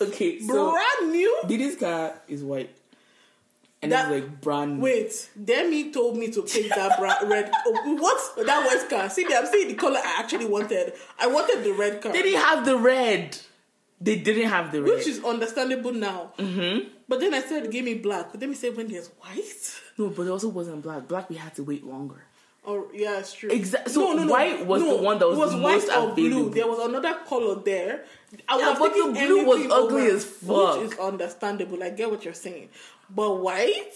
[0.02, 1.42] Okay, so brand new.
[1.46, 2.76] Didi's car is white.
[3.82, 4.82] And That- it's like brand new.
[4.84, 7.50] Wait, Demi told me to pick that bra- red.
[7.66, 8.46] Oh, what?
[8.46, 9.10] That white car.
[9.10, 10.94] See, I'm seeing the color I actually wanted.
[11.18, 13.36] I wanted the red car, They didn't have the red.
[14.00, 14.92] They didn't have the red.
[14.94, 16.32] which is understandable now.
[16.38, 16.88] Mm-hmm.
[17.08, 20.08] But then I said, "Give me black." But then we said, "When there's white." no,
[20.08, 21.06] but it also wasn't black.
[21.08, 22.22] Black, we had to wait longer.
[22.68, 23.48] Oh yeah, it's true.
[23.48, 26.50] Exact- so white was the one that was was the white most or blue.
[26.50, 28.04] There was another color there.
[28.48, 30.82] I Yeah, was but the blue was ugly over, as fuck.
[30.82, 31.82] Which is understandable.
[31.82, 32.68] I get what you're saying,
[33.10, 33.92] but white.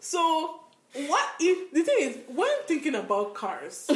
[0.00, 0.60] so
[1.08, 3.86] what if the thing is when thinking about cars,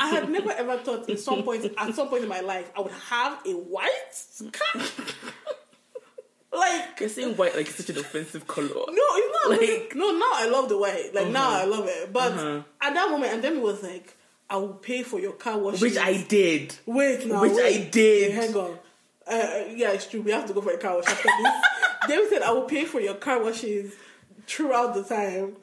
[0.00, 2.80] I had never ever thought in some point at some point in my life I
[2.80, 4.82] would have a white car.
[6.52, 8.68] like You're saying white like it's such an offensive color.
[8.68, 9.60] no, it's not.
[9.60, 11.14] Like- no, now I love the white.
[11.14, 12.12] Like now I love it.
[12.12, 12.62] But Uh-huh.
[12.80, 14.14] at that moment, and then it was like,
[14.50, 15.80] I will pay for your car wash.
[15.80, 16.74] Which I did.
[16.86, 17.40] wait now.
[17.42, 17.86] which wait.
[17.86, 18.32] I did.
[18.32, 18.78] Hang on.
[19.26, 20.20] Uh, yeah, it's true.
[20.20, 21.52] We have to go for a car wash after this.
[22.08, 23.94] David said, "I will pay for your car washes
[24.46, 25.56] throughout the time,"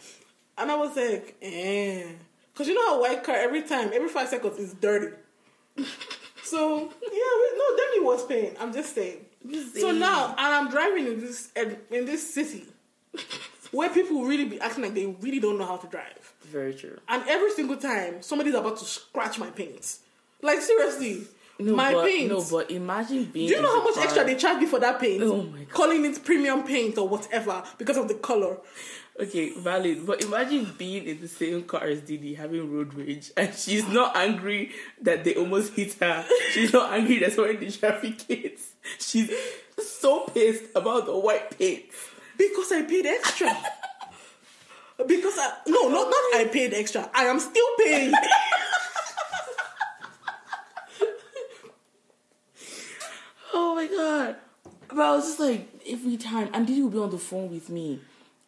[0.57, 2.03] and I was like, "Eh,"
[2.53, 5.15] because you know how white car every time, every five seconds is dirty.
[6.43, 8.55] So yeah, we, no, Demi was paying.
[8.59, 9.25] I'm just saying.
[9.51, 9.99] So saying.
[9.99, 12.65] now, and I'm driving in this in this city
[13.71, 16.97] where people really be acting like they really don't know how to drive, Very true.
[17.07, 19.97] and every single time somebody's about to scratch my paint.
[20.41, 21.27] Like seriously,
[21.59, 22.29] No, my but, paint.
[22.29, 23.49] No, but imagine being.
[23.49, 25.21] Do you know how much car- extra they charge me for that paint?
[25.23, 25.69] Oh my God.
[25.69, 28.57] Calling it premium paint or whatever because of the color.
[29.19, 30.07] Okay, valid.
[30.07, 34.15] But imagine being in the same car as Didi having road rage, and she's not
[34.15, 36.25] angry that they almost hit her.
[36.53, 38.71] She's not angry that someone in the traffic hits.
[38.97, 39.29] She's
[39.77, 41.83] so pissed about the white paint.
[42.37, 43.47] Because I paid extra.
[45.05, 47.09] because I no, not not I paid extra.
[47.13, 48.13] I am still paying.
[53.53, 54.35] Oh my god!
[54.89, 57.69] But I was just like every time, and Didi would be on the phone with
[57.69, 57.99] me,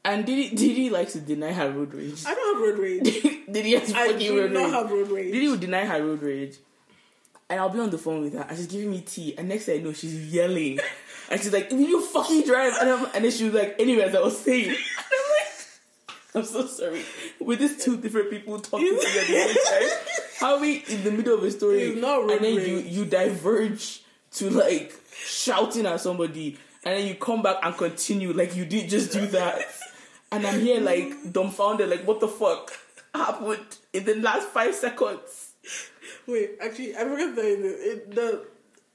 [0.04, 2.24] and Didi Didi likes to deny her road rage.
[2.26, 3.04] I don't have road rage.
[3.52, 4.74] Didi has I fucking do road not rage.
[4.74, 5.32] have road rage.
[5.34, 6.58] Didi would deny her road rage.
[7.50, 9.36] And I'll be on the phone with her and she's giving me tea.
[9.38, 10.80] And next thing I know, she's yelling.
[11.30, 12.74] And she's like, Will you fucking drive?
[12.80, 14.70] And, I'm, and then she was like, Anyways, I was saying.
[14.70, 17.04] And I'm like, I'm so sorry.
[17.40, 19.98] With these two different people talking to me at the same time,
[20.40, 23.06] how we in the middle of a story It's not road and then you, you
[23.06, 24.02] diverge
[24.34, 28.90] to like shouting at somebody and then you come back and continue like you did
[28.90, 29.66] just do that.
[30.32, 32.72] and I'm here like dumbfounded, like what the fuck
[33.14, 35.52] happened in the last five seconds?
[36.28, 38.46] Wait, actually, I forgot to you the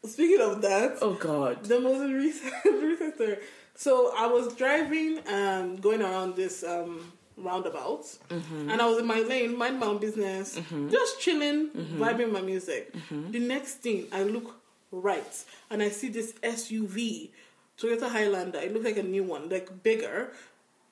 [0.08, 1.64] speaking of that, Oh god.
[1.64, 3.36] the most recent recent story.
[3.74, 8.70] So I was driving, um, going around this um roundabout, Mm-hmm.
[8.70, 10.58] and I was in my lane, mind my own business,
[10.90, 12.02] just chilling, Mm-hmm.
[12.02, 12.94] vibing my music.
[13.10, 14.54] The next thing, I look
[14.90, 17.30] right, and I see this SUV,
[17.78, 18.58] Toyota Highlander.
[18.58, 20.32] It looks like a new one, like bigger,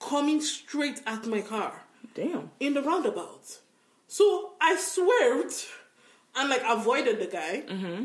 [0.01, 1.83] coming straight at my car
[2.15, 2.51] Damn.
[2.61, 3.59] in the roundabout.
[4.07, 5.67] So I swerved
[6.37, 7.65] and like avoided the guy.
[7.67, 8.05] Mm-hmm.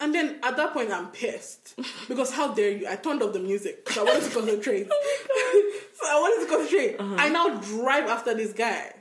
[0.00, 1.74] And then at that point, I'm pissed
[2.08, 2.88] because how dare you?
[2.88, 4.88] I turned off the music because I wanted to concentrate.
[5.40, 6.96] Oh so I wanted to concentrate.
[6.98, 7.16] Uh-huh.
[7.18, 8.92] I now drive after this guy.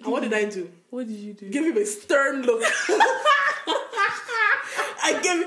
[0.00, 0.70] And what did I do?
[0.90, 1.50] What did you do?
[1.50, 2.62] Give him a stern look.
[5.16, 5.46] I gave.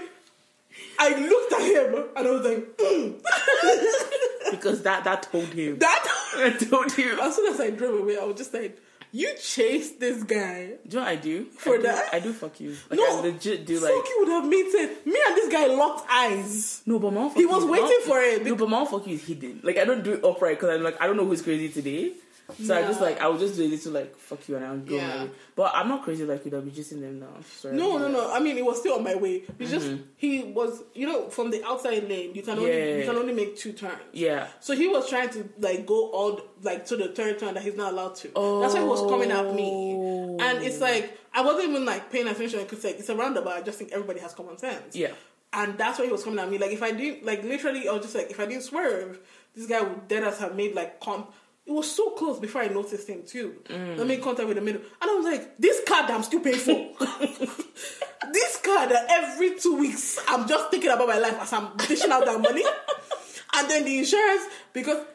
[0.99, 3.22] I looked at him and I was like, "Mm."
[4.51, 5.80] because that that told him.
[5.80, 6.57] that.
[6.70, 7.20] Told him.
[7.20, 8.80] As soon as I drove away, I was just like,
[9.12, 11.45] "You chased this guy." Do you know what I do?
[11.45, 12.14] For I do, that?
[12.14, 12.76] I do fuck you.
[12.89, 15.05] Like no, I legit do fuck like you would have made sense.
[15.05, 16.82] Me and this guy locked eyes.
[16.86, 18.45] no, but my fuck He was waiting for it.
[18.45, 19.59] No, but my fuck you is hidden.
[19.64, 22.14] Like I don't do it upright because I'm like I don't know who's crazy today.
[22.52, 24.78] So I just like I would just do a little like fuck you and I'll
[24.78, 25.28] go Yeah.
[25.56, 26.52] But I'm not crazy like you.
[26.56, 27.28] I'll be just them now.
[27.58, 27.76] Sorry.
[27.76, 28.32] No, no, no.
[28.34, 29.43] I mean, it was still on my way.
[29.60, 30.04] It's just Mm-hmm.
[30.18, 32.34] he was, you know, from the outside lane.
[32.36, 32.97] You can only Yeah.
[32.97, 34.02] you can only make two turns.
[34.14, 34.47] Yeah.
[34.60, 37.76] So he was trying to like go all like to the third turn that he's
[37.76, 38.30] not allowed to.
[38.36, 38.62] Oh.
[38.62, 39.93] That's why he was coming at me,
[40.39, 43.54] and it's like I wasn't even like paying attention because like it's a roundabout.
[43.54, 44.95] I just think everybody has common sense.
[44.95, 45.12] Yeah.
[45.54, 46.58] And that's why he was coming at me.
[46.58, 49.20] Like if I didn't, like literally, I was just like, if I didn't swerve,
[49.54, 51.26] this guy would dead us have made like con.
[51.66, 53.62] It was so close before I noticed him too.
[53.66, 53.99] Mm.
[53.99, 56.39] I made contact with the middle, and I was like, this car that I'm still
[56.39, 56.74] paying for.
[58.34, 62.12] this car that every two weeks I'm just thinking about my life as I'm dishing
[62.12, 62.64] out that money,
[63.55, 64.43] and then the insurance
[64.74, 65.05] because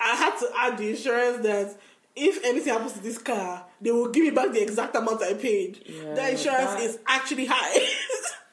[0.00, 1.78] I had to add the insurance that.
[2.14, 5.32] If anything happens to this car, they will give me back the exact amount I
[5.32, 5.82] paid.
[5.86, 7.88] Yeah, the insurance that- is actually high.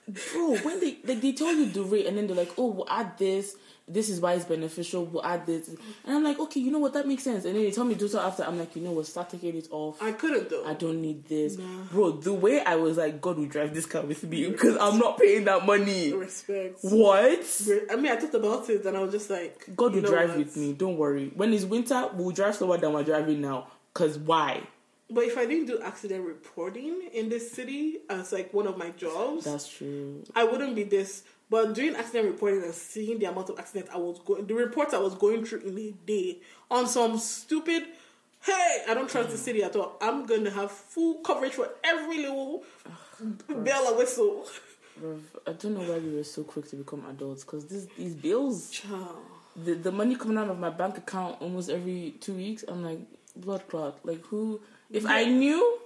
[0.32, 2.89] Bro, when they like they tell you the rate and then they're like, oh, we'll
[2.89, 3.58] add this.
[3.92, 5.06] This is why it's beneficial.
[5.06, 6.94] We'll add this, and I'm like, okay, you know what?
[6.94, 7.44] That makes sense.
[7.46, 8.44] And then they tell me do so after.
[8.44, 9.08] I'm like, you know what?
[9.08, 10.02] Start taking it off.
[10.02, 10.64] I couldn't though.
[10.66, 11.66] I don't need this, Nah.
[11.92, 12.12] bro.
[12.12, 15.18] The way I was like, God will drive this car with me because I'm not
[15.18, 16.14] paying that money.
[16.14, 16.78] Respect.
[16.82, 17.62] What?
[17.92, 20.38] I mean, I thought about it and I was just like, God will drive what?
[20.38, 20.74] with me.
[20.74, 21.32] Don't worry.
[21.36, 23.68] When it's winter, we'll drive slower than we're driving now.
[23.94, 24.62] Cause why?
[25.12, 28.92] But if I didn't do accident reporting in this city as like one of my
[28.92, 30.24] jobs, That's true.
[30.36, 31.24] I wouldn't be this.
[31.50, 34.93] But doing accident reporting and seeing the amount of accidents I was going, the reports
[34.93, 36.38] I was going through in a day
[36.70, 37.84] on some stupid.
[38.41, 39.39] Hey, I don't trust the mm.
[39.39, 39.97] city at all.
[40.00, 42.64] I'm going to have full coverage for every little
[43.50, 44.45] bell and whistle.
[45.02, 47.43] Bruv, I don't know why we were so quick to become adults.
[47.43, 49.18] Cause this, these bills, Child.
[49.56, 52.64] the the money coming out of my bank account almost every two weeks.
[52.68, 53.00] I'm like
[53.36, 54.00] blood clot.
[54.06, 54.60] Like who?
[54.91, 55.80] If I knew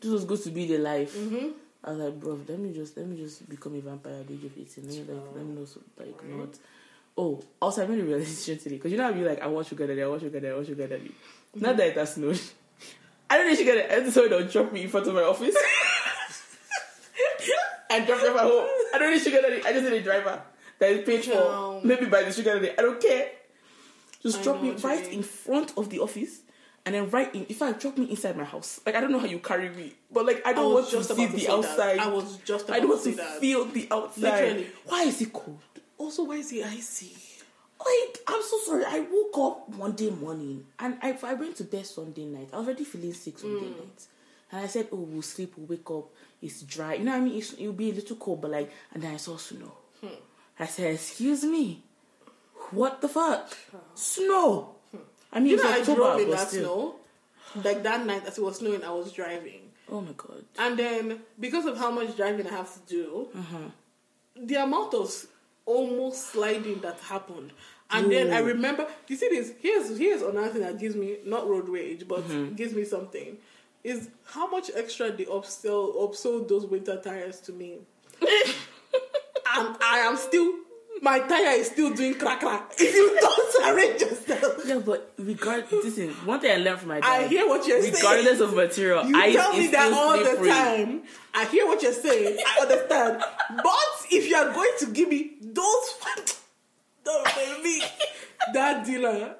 [0.00, 1.48] this was going to be the life, mm-hmm.
[1.82, 4.34] I was like, bro, let me just let me just become a vampire at the
[4.34, 4.86] age of eighteen.
[4.86, 6.48] Let me like let me know so, like not.
[7.16, 9.66] Oh, also I made a realization today because you know I'll be like, I want
[9.66, 11.10] sugar daddy, I want sugar daddy, I want sugar daddy.
[11.54, 12.40] Not that it has snowed.
[13.30, 13.94] I don't need sugar daddy.
[13.94, 15.56] I just saw it drop me in front of my office.
[17.90, 18.68] and drop me at my home.
[18.94, 19.62] I don't need sugar daddy.
[19.64, 20.42] I just need a driver
[20.78, 21.32] that is paid for.
[21.32, 21.84] Child.
[21.84, 22.72] Maybe by the sugar daddy.
[22.78, 23.28] I don't care.
[24.22, 25.18] Just I drop me right mean.
[25.18, 26.40] in front of the office.
[26.86, 28.80] And then right in, in fact, drop me inside my house.
[28.86, 30.86] Like I don't know how you carry me, but like I I don't was want
[30.90, 31.52] to just see about to the say that.
[31.56, 31.98] outside.
[31.98, 34.22] I was just about I don't want to to feel the outside.
[34.22, 34.66] Literally.
[34.86, 35.58] Why is it cold?
[35.98, 37.12] Also, why is it icy?
[37.78, 38.84] Like I'm so sorry.
[38.86, 42.48] I woke up Monday morning and I, I went to bed Sunday night.
[42.52, 43.76] I was already feeling sick Sunday Mm.
[43.76, 44.06] night,
[44.52, 45.54] and I said, "Oh, we'll sleep.
[45.56, 46.08] We'll wake up.
[46.42, 46.94] It's dry.
[46.94, 47.38] You know what I mean?
[47.38, 49.72] It's, it'll be a little cold, but like." And then I saw snow.
[50.00, 50.08] Hmm.
[50.58, 51.82] I said, "Excuse me,
[52.70, 53.54] what the fuck?
[53.94, 54.76] Snow?
[55.32, 56.62] I mean, You know, I drove in that still.
[56.62, 57.62] snow.
[57.64, 59.70] Like that night, as it was snowing, I was driving.
[59.90, 60.44] Oh my god.
[60.58, 63.56] And then, because of how much driving I have to do, uh-huh.
[64.36, 65.12] the amount of
[65.66, 67.52] almost sliding that happened.
[67.92, 71.48] And then I remember, you see this, here's, here's another thing that gives me, not
[71.48, 72.54] road rage, but mm-hmm.
[72.54, 73.36] gives me something,
[73.82, 77.78] is how much extra they upsell, upsold those winter tires to me.
[78.20, 80.54] and I am still,
[81.02, 82.72] my tire is still doing crack crack.
[82.78, 84.62] If you don't arrange yourself.
[84.66, 87.08] Yeah, but regard this is one thing I learned from my dad.
[87.24, 87.94] I hear what you're saying.
[87.94, 90.48] Regardless of material, You ice tell me that all the slippery.
[90.48, 91.02] time.
[91.34, 92.38] I hear what you're saying.
[92.46, 93.22] I understand.
[93.62, 95.86] but if you are going to give me those,
[97.04, 97.82] don't baby,
[98.52, 99.36] that dealer,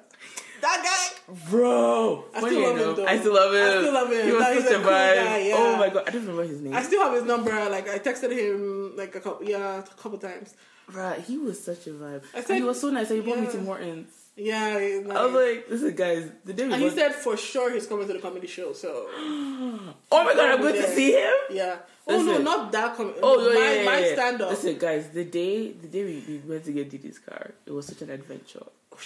[0.61, 1.35] that guy.
[1.49, 3.05] Bro, I still love him, though.
[3.05, 3.61] I still love him.
[3.63, 4.25] I still love him.
[4.25, 5.15] He was he's such a a cool vibe.
[5.15, 5.55] guy, yeah.
[5.57, 6.73] Oh my god, I don't remember his name.
[6.73, 7.51] I still have his number.
[7.69, 10.55] Like I texted him like a couple, yeah, a couple times.
[10.93, 12.23] Right, he was such a vibe.
[12.33, 13.09] I and said- he was so nice.
[13.09, 14.11] And he brought me to Morton's.
[14.35, 17.35] Yeah, it's I was like- like, listen, guys, the day we and he said for
[17.37, 18.73] sure he's coming to the comedy show.
[18.73, 21.33] So oh my god, I'm going to see him.
[21.51, 21.77] yeah.
[22.07, 22.95] Oh no, not that.
[22.97, 24.13] Com- Oh, my, yeah, yeah, my yeah.
[24.13, 24.49] stand up.
[24.51, 27.85] Listen, guys, the day the day we, we went to get Didi's car, it was
[27.87, 28.63] such an adventure
[28.93, 28.97] oh,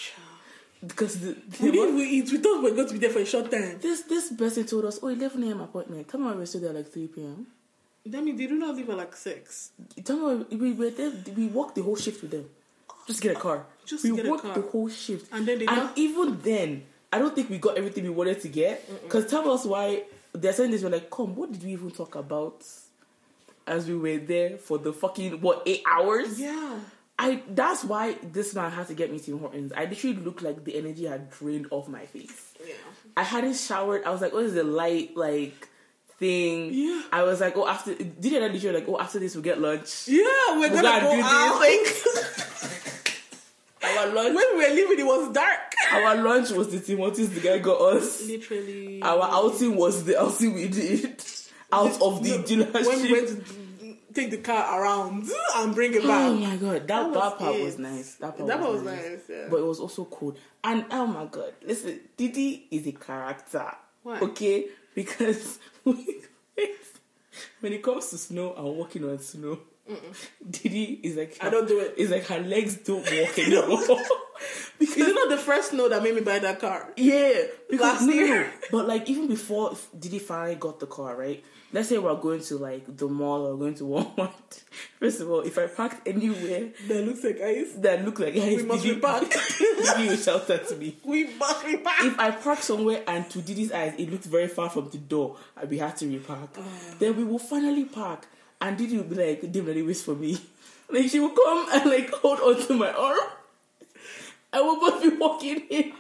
[0.81, 2.31] because the, the We we eat.
[2.31, 3.79] We thought we were going to be there for a short time.
[3.81, 5.61] this this person told us, oh, 11 a.m.
[5.61, 6.07] appointment.
[6.07, 7.47] Tell me why we're still there like 3 p.m.
[8.07, 9.71] Demi, did you not leave at like six?
[10.03, 11.11] Tell me we were there.
[11.35, 12.49] We walked the whole shift with them.
[13.07, 13.65] Just to get a car.
[13.85, 15.31] Just we to get a walked the whole shift.
[15.31, 18.41] And then they and not- even then, I don't think we got everything we wanted
[18.41, 19.03] to get.
[19.03, 20.03] Because tell us why
[20.33, 20.83] they're saying this.
[20.83, 22.63] We're like, come, what did we even talk about
[23.67, 26.39] as we were there for the fucking what eight hours?
[26.39, 26.79] Yeah.
[27.17, 29.71] I that's why this man had to get me Tim Hortons.
[29.75, 32.53] I literally looked like the energy had drained off my face.
[32.65, 32.73] Yeah.
[33.15, 34.03] I hadn't showered.
[34.03, 35.69] I was like, oh, what is the light like
[36.17, 36.73] thing?
[36.73, 37.01] Yeah.
[37.11, 40.07] I was like, oh after did you literally like, oh after this we'll get lunch.
[40.07, 41.59] Yeah, we're We're gonna, go do out.
[41.61, 42.61] this.
[43.83, 45.59] Our lunch when we were leaving, it was dark.
[45.93, 48.25] our lunch was the Timothy's the guy got us.
[48.27, 49.01] Literally.
[49.01, 51.23] Our outing was the outing we did
[51.71, 52.87] out of the No, dealership.
[52.87, 53.43] when we went to
[54.13, 56.27] take the car around and bring it back.
[56.29, 57.63] Oh my god, that, That that, was part it.
[57.63, 58.15] was nice.
[58.15, 59.03] That part that was, was nice.
[59.05, 59.19] nice.
[59.29, 59.47] Yeah.
[59.51, 60.35] But it was also cool.
[60.63, 63.71] And oh my god, listen, Didi is a character.
[64.01, 64.19] Why?
[64.19, 64.65] Okay?
[64.95, 65.59] Because
[67.61, 69.59] when it comes to snow and walking on snow,
[70.49, 71.93] Didi is like I don't do it.
[71.97, 73.79] It's like her legs don't walk anymore.
[74.79, 76.91] because Is it not the first snow that made me buy that car?
[76.97, 78.51] yeah, because Last no, year.
[78.71, 81.43] But like even before Didi finally got the car, right?
[81.75, 84.31] Let's say we're going to like the mall or going to Walmart.
[84.97, 87.73] First of all, if I parked anywhere That looks like ice.
[87.79, 89.23] that look like We must be back.
[89.29, 90.47] Didi will shout
[90.79, 90.95] me.
[91.03, 92.01] We must be back.
[92.05, 95.35] If I park somewhere and to Didi's eyes it looked very far from the door,
[95.57, 96.47] I'd be had to repark.
[96.57, 96.61] Ah.
[96.97, 98.25] Then we will finally park
[98.61, 100.37] and Didi will be like, Dim, let wait for me.
[100.89, 103.19] Like she will come and like hold onto my arm.
[104.53, 105.93] I will both be walking in.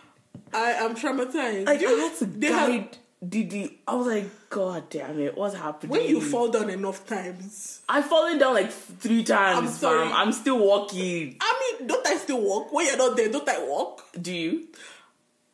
[0.53, 1.65] I am traumatized.
[1.65, 2.89] Like You- I had to they have-
[3.25, 3.79] guide Didi.
[3.87, 5.91] I was like, God damn it, what's happening?
[5.91, 10.07] when you fall down enough times, I've fallen down like three times, I'm sorry.
[10.07, 10.13] fam.
[10.13, 11.37] I'm still walking.
[11.39, 12.71] I mean, don't I still walk?
[12.71, 14.03] When you're not there, don't I walk?
[14.21, 14.67] Do you?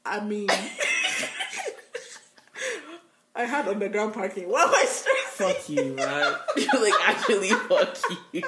[0.06, 0.50] I mean,
[3.36, 4.50] I had underground parking.
[4.50, 5.56] What am I stressing?
[5.56, 6.38] Fuck you, right?
[6.82, 7.98] like actually, fuck
[8.32, 8.44] you.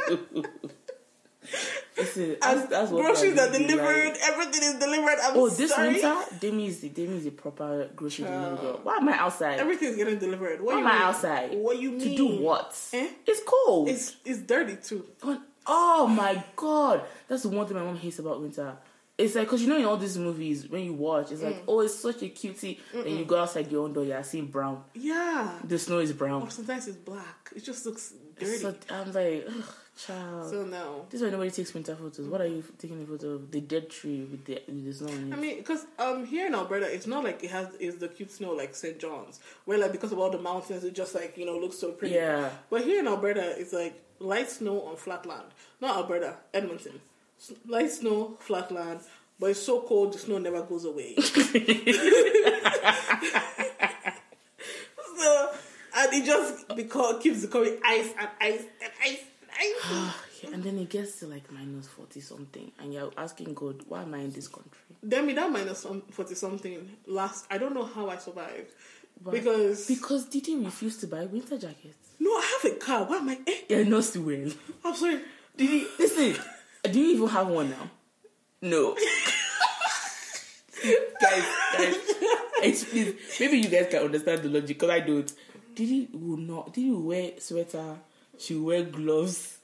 [1.97, 4.07] Listen, that's, that's what groceries I are delivered.
[4.09, 4.17] like.
[4.23, 5.17] Everything is delivered.
[5.23, 5.93] I'm Oh, this sorry.
[5.93, 8.79] winter, Demi is the Demi is the proper grocery delivery Uh, girl.
[8.83, 9.59] Why am I outside?
[9.59, 10.61] Everything's getting delivered.
[10.61, 11.01] What Why you am I mean?
[11.01, 11.53] outside?
[11.55, 11.99] What you mean?
[12.01, 12.77] To do what?
[12.93, 13.09] Eh?
[13.27, 13.89] It's cold.
[13.89, 15.05] It's it's dirty too.
[15.65, 18.75] Oh my god, that's the one thing my mom hates about winter.
[19.15, 21.45] It's like because you know in all these movies when you watch, it's Mm.
[21.45, 24.47] like oh it's such a cutie, and you go outside your own door, you're seeing
[24.47, 24.83] brown.
[24.95, 25.59] Yeah.
[25.63, 26.37] The snow is brown.
[26.37, 26.51] Or brown.
[26.51, 27.51] sometimes it's black.
[27.55, 28.57] It just looks dirty.
[28.57, 29.63] So I'm like, Ugh,
[29.97, 30.49] child.
[30.49, 31.05] So no.
[31.09, 32.27] this is why nobody takes winter photos.
[32.27, 33.51] What are you taking a photo of?
[33.51, 35.35] The dead tree with the with the snow.
[35.35, 38.31] I mean, because um here in Alberta, it's not like it has is the cute
[38.31, 38.99] snow like St.
[38.99, 41.91] John's, where like because of all the mountains, it just like you know looks so
[41.91, 42.15] pretty.
[42.15, 42.49] Yeah.
[42.69, 45.47] But here in Alberta, it's like light snow on flat land.
[45.81, 47.01] Not Alberta, Edmonton.
[47.67, 49.01] Light snow, flat land.
[49.39, 51.15] But it's so cold, the snow never goes away.
[51.17, 51.23] so,
[55.95, 59.19] and it just because keeps becoming ice and ice and ice
[59.61, 60.13] and ice.
[60.43, 64.01] Yeah, and then it gets to like minus 40 something, and you're asking God, why
[64.01, 64.71] am I in this country?
[65.01, 68.71] then with that forty something last, I don't know how I survived
[69.21, 69.33] Why?
[69.33, 71.97] because Because Didi refused to buy winter jackets.
[72.19, 73.03] no, I have a car.
[73.05, 73.39] Why am I?
[73.47, 74.51] Eh, Yeah, not too well.
[74.85, 75.19] I'm sorry.
[75.57, 76.35] did Didi, listen,
[76.89, 77.89] do you even have one now?
[78.61, 78.95] No.
[81.21, 81.43] guys,
[82.61, 85.31] guys, please, maybe you guys can understand the logic, because I don't.
[85.75, 87.97] Didi will not, Didi will wear sweater,
[88.37, 89.57] she will wear gloves,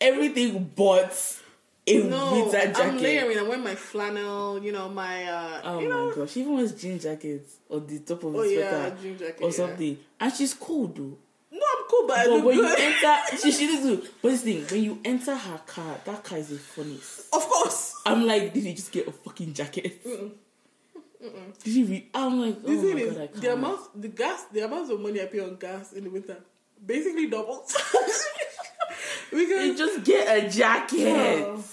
[0.00, 1.38] everything but
[1.86, 2.76] a No, winter jacket.
[2.78, 3.38] I'm layering.
[3.38, 4.62] I wear my flannel.
[4.62, 5.24] You know my.
[5.24, 8.34] uh Oh you my know, gosh, she even wears jean jackets on the top of
[8.36, 9.56] Oh, the yeah, sweater jean jacket, or yeah.
[9.56, 9.98] something.
[10.20, 11.18] And she's cool though.
[11.52, 14.06] No, I'm cool, but, I But when you enter, she, she do.
[14.22, 17.34] But this thing, when you enter her car, that car is a funniest.
[17.34, 18.00] of course.
[18.06, 20.00] I'm like, did you just get a fucking jacket?
[20.04, 21.84] Did you?
[21.86, 23.40] Re- I'm like, oh thing my is, god, I can't.
[23.42, 26.38] the amount, the gas, the amount of money I pay on gas in the winter,
[26.84, 27.72] basically doubles.
[29.30, 31.44] because You just get a jacket.
[31.46, 31.64] Oh.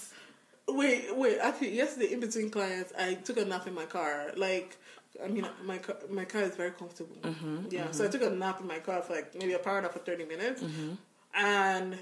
[0.68, 1.38] wait, wait.
[1.38, 4.32] Actually, yesterday in between clients, I took a nap in my car.
[4.36, 4.76] Like,
[5.22, 7.16] I mean, my car, my car is very comfortable.
[7.22, 9.80] Mm-hmm, yeah, so I took a nap in my car for like maybe a power
[9.82, 10.92] nap for thirty minutes, Mm-hmm.
[11.34, 11.98] and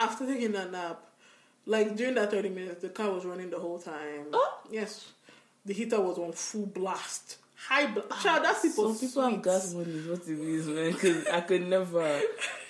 [0.00, 1.00] after taking that nap,
[1.66, 4.26] like during that thirty minutes, the car was running the whole time.
[4.32, 4.58] Oh.
[4.70, 5.12] Yes,
[5.64, 7.36] the heater was on full blast,
[7.68, 8.22] high blast.
[8.22, 8.94] Child, that's people.
[8.94, 9.42] Some people have sweet.
[9.42, 10.92] gas money, what it is, man.
[10.92, 12.20] Because I could never.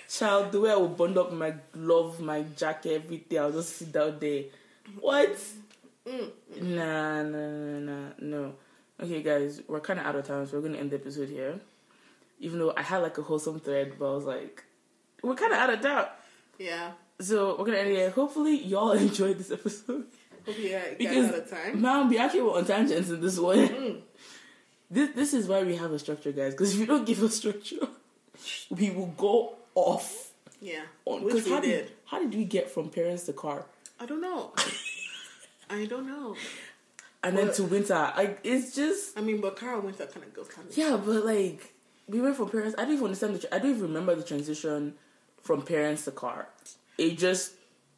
[0.09, 3.91] Child, the way I would bund up my glove, my jacket, everything, I'll just sit
[3.91, 4.43] down there.
[4.99, 5.35] What?
[6.07, 6.31] Mm.
[6.61, 8.53] Nah, nah, nah, nah, no.
[9.01, 11.59] Okay, guys, we're kind of out of time, so we're gonna end the episode here.
[12.39, 14.63] Even though I had like a wholesome thread, but I was like,
[15.23, 16.05] we're kind of out of time,
[16.59, 16.91] Yeah.
[17.19, 18.09] so we're gonna end it here.
[18.11, 20.05] Hopefully, y'all enjoyed this episode.
[20.45, 21.81] Hope you guys Because- out of time.
[21.81, 23.57] Man, we actually were on tangents in this one.
[23.67, 24.01] Mm.
[24.89, 26.53] This this is why we have a structure, guys.
[26.53, 27.87] Because if you don't give us structure,
[28.69, 30.31] we will go off.
[30.61, 30.81] Yeah.
[31.05, 31.91] On, Which we how did.
[32.05, 33.65] how did we get from parents to car
[33.99, 34.53] I don't know.
[35.69, 36.35] I don't know.
[37.23, 38.13] and then to winter?
[38.15, 40.77] Like it's just I mean, but car Winter kind of goes kind of.
[40.77, 41.73] yeah, but like
[42.07, 42.75] we went from parents.
[42.77, 43.39] I don't even understand the.
[43.39, 44.93] Tra- I don't even remember the transition
[45.41, 46.47] from parents to car.
[46.97, 47.53] It just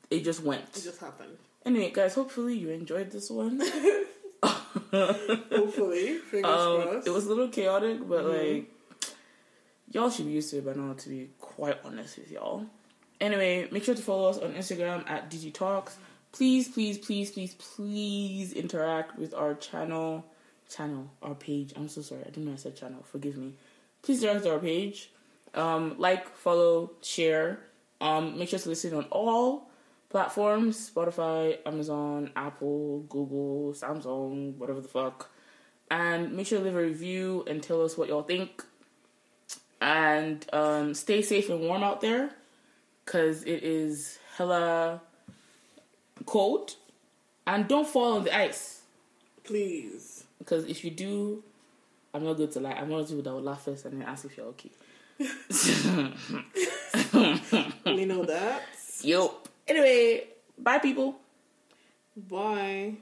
[0.10, 0.64] it just went.
[0.76, 1.38] It just happened.
[1.66, 3.62] Anyway, guys, hopefully you enjoyed this one.
[4.92, 7.08] Hopefully, fingers Um, crossed.
[7.08, 8.56] it was a little chaotic, but Mhm.
[8.58, 8.72] like
[9.92, 10.94] y'all should be used to it by now.
[10.94, 12.66] To be quite honest with y'all.
[13.20, 15.98] Anyway, make sure to follow us on Instagram at DG Talks.
[16.32, 20.24] Please, please, please, please, please interact with our channel,
[20.70, 21.74] channel, our page.
[21.76, 23.04] I'm so sorry, I didn't know I said channel.
[23.12, 23.54] Forgive me.
[24.04, 25.10] Please interact with our page.
[25.56, 27.60] Um, like, follow, share.
[28.00, 29.67] Um, make sure to listen on all
[30.10, 35.30] platforms: Spotify, Amazon, Apple, Google, Samsung, whatever the fuck.
[35.90, 38.64] And make sure to leave a review and tell us what y'all think.
[39.80, 42.32] And um, stay safe and warm out there,
[43.06, 45.02] cause it is hella
[46.26, 46.76] cold.
[47.46, 48.82] And don't fall on the ice,
[49.44, 50.26] Please.
[50.40, 51.44] because if you do,
[52.14, 52.72] I'm not going to lie.
[52.72, 54.72] I'm one of the people that will laugh first and then ask if you're okay.
[57.86, 58.64] we know that.
[59.04, 59.34] Yo.
[59.68, 61.16] Anyway, bye people.
[62.16, 62.98] Bye.